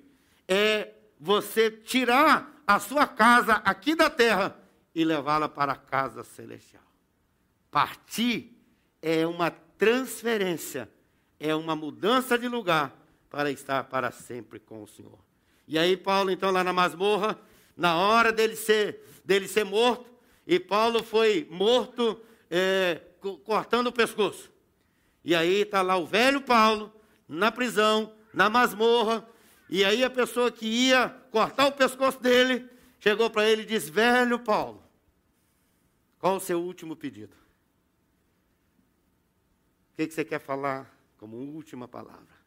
é 0.46 0.94
você 1.18 1.70
tirar 1.70 2.62
a 2.64 2.78
sua 2.78 3.06
casa 3.06 3.54
aqui 3.64 3.96
da 3.96 4.08
terra 4.08 4.56
e 4.94 5.04
levá-la 5.04 5.48
para 5.48 5.72
a 5.72 5.76
casa 5.76 6.22
celestial. 6.22 6.84
Partir 7.68 8.56
é 9.02 9.26
uma 9.26 9.50
transferência, 9.50 10.88
é 11.40 11.54
uma 11.54 11.74
mudança 11.74 12.38
de 12.38 12.46
lugar 12.46 12.97
para 13.30 13.50
estar 13.50 13.84
para 13.84 14.10
sempre 14.10 14.58
com 14.58 14.82
o 14.82 14.88
Senhor. 14.88 15.18
E 15.66 15.78
aí 15.78 15.96
Paulo, 15.96 16.30
então, 16.30 16.50
lá 16.50 16.64
na 16.64 16.72
masmorra, 16.72 17.38
na 17.76 17.96
hora 17.96 18.32
dele 18.32 18.56
ser, 18.56 19.04
dele 19.24 19.46
ser 19.46 19.64
morto, 19.64 20.10
e 20.46 20.58
Paulo 20.58 21.02
foi 21.02 21.46
morto 21.50 22.20
é, 22.50 23.02
cortando 23.44 23.88
o 23.88 23.92
pescoço. 23.92 24.50
E 25.22 25.34
aí 25.34 25.60
está 25.60 25.82
lá 25.82 25.96
o 25.96 26.06
velho 26.06 26.40
Paulo, 26.40 26.92
na 27.28 27.52
prisão, 27.52 28.14
na 28.32 28.48
masmorra, 28.48 29.28
e 29.68 29.84
aí 29.84 30.02
a 30.02 30.08
pessoa 30.08 30.50
que 30.50 30.66
ia 30.66 31.10
cortar 31.30 31.66
o 31.66 31.72
pescoço 31.72 32.18
dele, 32.18 32.66
chegou 32.98 33.28
para 33.28 33.48
ele 33.48 33.62
e 33.62 33.66
disse, 33.66 33.90
velho 33.90 34.38
Paulo, 34.38 34.82
qual 36.18 36.36
o 36.36 36.40
seu 36.40 36.60
último 36.60 36.96
pedido? 36.96 37.36
O 39.92 39.96
que, 39.96 40.06
que 40.06 40.14
você 40.14 40.24
quer 40.24 40.40
falar 40.40 40.90
como 41.18 41.36
última 41.36 41.86
palavra? 41.86 42.37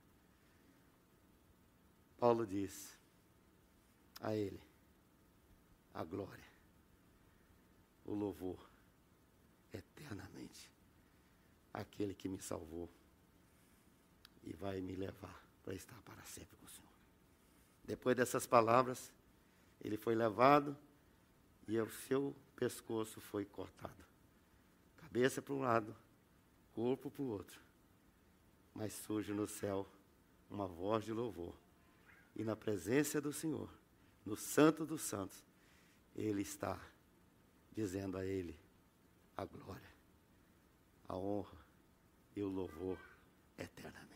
Paulo 2.22 2.46
diz 2.46 2.96
a 4.22 4.36
ele 4.36 4.62
a 5.92 6.04
glória, 6.04 6.46
o 8.06 8.14
louvor 8.14 8.70
eternamente 9.74 10.70
aquele 11.74 12.14
que 12.14 12.30
me 12.30 12.40
salvou 12.40 12.88
e 14.44 14.54
vai 14.54 14.82
me 14.82 14.94
levar 14.96 15.44
para 15.64 15.74
estar 15.74 16.00
para 16.04 16.24
sempre 16.24 16.56
com 16.58 16.66
o 16.68 16.70
Senhor. 16.70 16.94
Depois 17.86 18.16
dessas 18.16 18.46
palavras, 18.46 19.12
ele 19.84 19.98
foi 19.98 20.14
levado 20.14 20.78
e 21.68 21.76
o 21.80 21.90
seu 21.90 22.36
pescoço 22.56 23.20
foi 23.20 23.46
cortado. 23.46 24.06
Cabeça 24.98 25.42
para 25.42 25.56
um 25.56 25.62
lado, 25.62 25.96
corpo 26.76 27.10
para 27.10 27.24
o 27.24 27.30
outro. 27.30 27.60
Mas 28.76 28.94
surge 28.94 29.34
no 29.34 29.48
céu 29.48 29.88
uma 30.52 30.68
voz 30.68 31.04
de 31.04 31.14
louvor 31.14 31.60
e 32.36 32.44
na 32.44 32.56
presença 32.56 33.20
do 33.20 33.34
Senhor, 33.34 33.70
no 34.26 34.36
Santo 34.36 34.86
dos 34.86 35.02
Santos, 35.02 35.44
Ele 36.16 36.42
está 36.42 36.80
dizendo 37.74 38.18
a 38.18 38.26
Ele 38.26 38.58
a 39.36 39.46
glória, 39.46 39.90
a 41.08 41.16
honra 41.16 41.58
e 42.36 42.42
o 42.42 42.48
louvor 42.48 42.98
eternamente. 43.58 44.12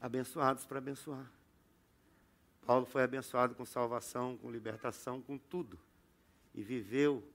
Abençoados 0.00 0.64
para 0.64 0.78
abençoar. 0.78 1.30
Paulo 2.64 2.86
foi 2.86 3.02
abençoado 3.02 3.54
com 3.54 3.64
salvação, 3.64 4.36
com 4.36 4.50
libertação, 4.50 5.22
com 5.22 5.38
tudo. 5.38 5.78
E 6.54 6.62
viveu 6.62 7.26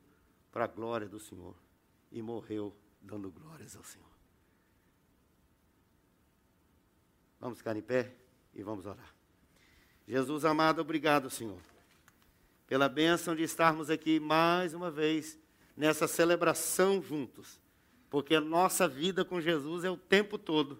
para 0.52 0.66
a 0.66 0.68
glória 0.68 1.08
do 1.08 1.20
Senhor. 1.20 1.56
E 2.12 2.22
morreu 2.22 2.76
dando 3.02 3.32
glórias 3.32 3.76
ao 3.76 3.84
Senhor. 3.84 4.08
Vamos 7.40 7.58
ficar 7.58 7.76
em 7.76 7.82
pé? 7.82 8.16
E 8.56 8.64
vamos 8.64 8.86
orar. 8.86 9.14
Jesus 10.08 10.44
amado, 10.44 10.82
obrigado, 10.82 11.30
Senhor, 11.30 11.60
pela 12.68 12.90
bênção 12.90 13.36
de 13.36 13.44
estarmos 13.44 13.90
aqui 13.90 14.20
mais 14.20 14.74
uma 14.74 14.92
vez 14.92 15.38
nessa 15.76 16.08
celebração 16.08 17.02
juntos, 17.02 17.60
porque 18.10 18.36
a 18.36 18.42
nossa 18.42 18.88
vida 18.88 19.24
com 19.24 19.40
Jesus 19.40 19.84
é 19.84 19.90
o 19.90 19.98
tempo 19.98 20.38
todo, 20.38 20.80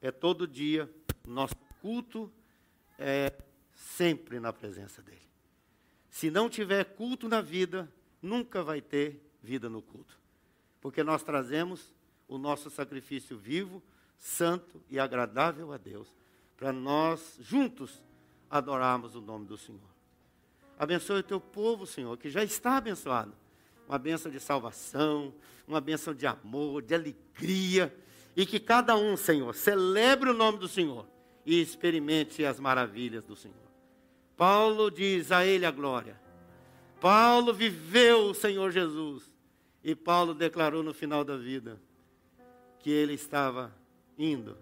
é 0.00 0.10
todo 0.10 0.46
dia, 0.46 0.88
nosso 1.26 1.56
culto 1.82 2.32
é 2.98 3.32
sempre 3.74 4.38
na 4.38 4.52
presença 4.52 5.02
dEle. 5.02 5.18
Se 6.08 6.30
não 6.30 6.48
tiver 6.48 6.84
culto 6.84 7.28
na 7.28 7.40
vida, 7.40 7.90
nunca 8.22 8.62
vai 8.62 8.80
ter 8.80 9.20
vida 9.42 9.68
no 9.68 9.82
culto, 9.82 10.16
porque 10.80 11.02
nós 11.02 11.22
trazemos 11.22 11.92
o 12.28 12.38
nosso 12.38 12.70
sacrifício 12.70 13.36
vivo, 13.36 13.82
santo 14.16 14.82
e 14.88 14.98
agradável 14.98 15.72
a 15.72 15.76
Deus 15.76 16.19
para 16.60 16.74
nós 16.74 17.38
juntos 17.40 18.02
adorarmos 18.50 19.16
o 19.16 19.20
nome 19.22 19.46
do 19.46 19.56
Senhor. 19.56 19.80
Abençoe 20.78 21.20
o 21.20 21.22
teu 21.22 21.40
povo, 21.40 21.86
Senhor, 21.86 22.14
que 22.18 22.28
já 22.28 22.44
está 22.44 22.76
abençoado, 22.76 23.32
uma 23.88 23.98
bênção 23.98 24.30
de 24.30 24.38
salvação, 24.38 25.32
uma 25.66 25.80
bênção 25.80 26.12
de 26.12 26.26
amor, 26.26 26.82
de 26.82 26.94
alegria, 26.94 27.96
e 28.36 28.44
que 28.44 28.60
cada 28.60 28.94
um, 28.94 29.16
Senhor, 29.16 29.54
celebre 29.54 30.28
o 30.28 30.34
nome 30.34 30.58
do 30.58 30.68
Senhor 30.68 31.06
e 31.46 31.60
experimente 31.62 32.44
as 32.44 32.60
maravilhas 32.60 33.24
do 33.24 33.34
Senhor. 33.34 33.56
Paulo 34.36 34.90
diz 34.90 35.32
a 35.32 35.44
ele 35.44 35.64
a 35.64 35.70
glória. 35.70 36.20
Paulo 37.00 37.54
viveu 37.54 38.26
o 38.26 38.34
Senhor 38.34 38.70
Jesus. 38.70 39.32
E 39.82 39.94
Paulo 39.94 40.34
declarou 40.34 40.82
no 40.82 40.92
final 40.92 41.24
da 41.24 41.36
vida 41.36 41.80
que 42.78 42.90
ele 42.90 43.14
estava 43.14 43.74
indo 44.18 44.56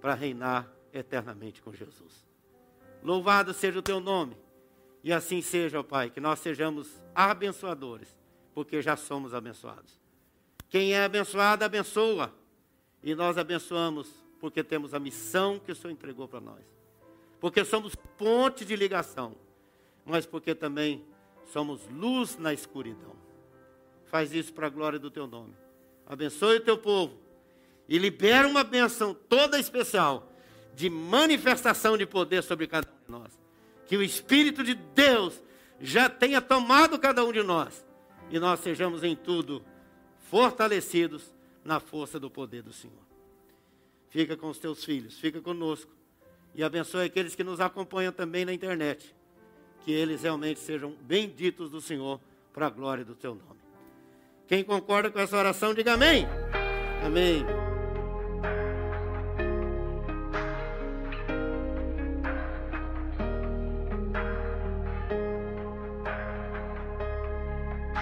para 0.00 0.14
reinar 0.14 0.73
eternamente 0.94 1.60
com 1.60 1.72
Jesus. 1.72 2.24
Louvado 3.02 3.52
seja 3.52 3.78
o 3.78 3.82
teu 3.82 4.00
nome. 4.00 4.36
E 5.02 5.12
assim 5.12 5.42
seja, 5.42 5.80
ó 5.80 5.82
Pai, 5.82 6.08
que 6.08 6.20
nós 6.20 6.38
sejamos 6.38 7.02
abençoadores, 7.14 8.08
porque 8.54 8.80
já 8.80 8.96
somos 8.96 9.34
abençoados. 9.34 10.00
Quem 10.70 10.94
é 10.94 11.04
abençoado, 11.04 11.62
abençoa. 11.64 12.32
E 13.02 13.14
nós 13.14 13.36
abençoamos 13.36 14.08
porque 14.40 14.64
temos 14.64 14.94
a 14.94 14.98
missão 14.98 15.58
que 15.58 15.72
o 15.72 15.74
Senhor 15.74 15.92
entregou 15.92 16.26
para 16.26 16.40
nós. 16.40 16.64
Porque 17.38 17.64
somos 17.64 17.94
ponte 17.94 18.64
de 18.64 18.74
ligação, 18.74 19.36
mas 20.06 20.24
porque 20.24 20.54
também 20.54 21.04
somos 21.52 21.86
luz 21.88 22.38
na 22.38 22.54
escuridão. 22.54 23.14
Faz 24.06 24.32
isso 24.32 24.54
para 24.54 24.68
a 24.68 24.70
glória 24.70 24.98
do 24.98 25.10
teu 25.10 25.26
nome. 25.26 25.54
Abençoe 26.06 26.56
o 26.56 26.64
teu 26.64 26.78
povo 26.78 27.18
e 27.86 27.98
libera 27.98 28.48
uma 28.48 28.64
bênção 28.64 29.12
toda 29.12 29.58
especial 29.58 30.30
de 30.74 30.90
manifestação 30.90 31.96
de 31.96 32.06
poder 32.06 32.42
sobre 32.42 32.66
cada 32.66 32.88
um 32.88 33.04
de 33.04 33.10
nós. 33.10 33.38
Que 33.86 33.96
o 33.96 34.02
Espírito 34.02 34.64
de 34.64 34.74
Deus 34.74 35.42
já 35.80 36.08
tenha 36.08 36.40
tomado 36.40 36.98
cada 36.98 37.24
um 37.24 37.32
de 37.32 37.42
nós 37.42 37.84
e 38.30 38.38
nós 38.38 38.60
sejamos 38.60 39.02
em 39.02 39.14
tudo 39.14 39.64
fortalecidos 40.30 41.34
na 41.64 41.80
força 41.80 42.18
do 42.18 42.30
poder 42.30 42.62
do 42.62 42.72
Senhor. 42.72 43.04
Fica 44.08 44.36
com 44.36 44.48
os 44.48 44.58
teus 44.58 44.84
filhos, 44.84 45.18
fica 45.18 45.40
conosco 45.40 45.90
e 46.54 46.62
abençoe 46.62 47.06
aqueles 47.06 47.34
que 47.34 47.44
nos 47.44 47.60
acompanham 47.60 48.12
também 48.12 48.44
na 48.44 48.52
internet. 48.52 49.14
Que 49.84 49.92
eles 49.92 50.22
realmente 50.22 50.60
sejam 50.60 50.92
benditos 51.02 51.68
do 51.68 51.80
Senhor 51.80 52.20
para 52.52 52.68
a 52.68 52.70
glória 52.70 53.04
do 53.04 53.14
teu 53.14 53.34
nome. 53.34 53.60
Quem 54.46 54.62
concorda 54.62 55.10
com 55.10 55.18
essa 55.18 55.36
oração, 55.36 55.74
diga 55.74 55.94
amém. 55.94 56.26
Amém. 57.04 57.63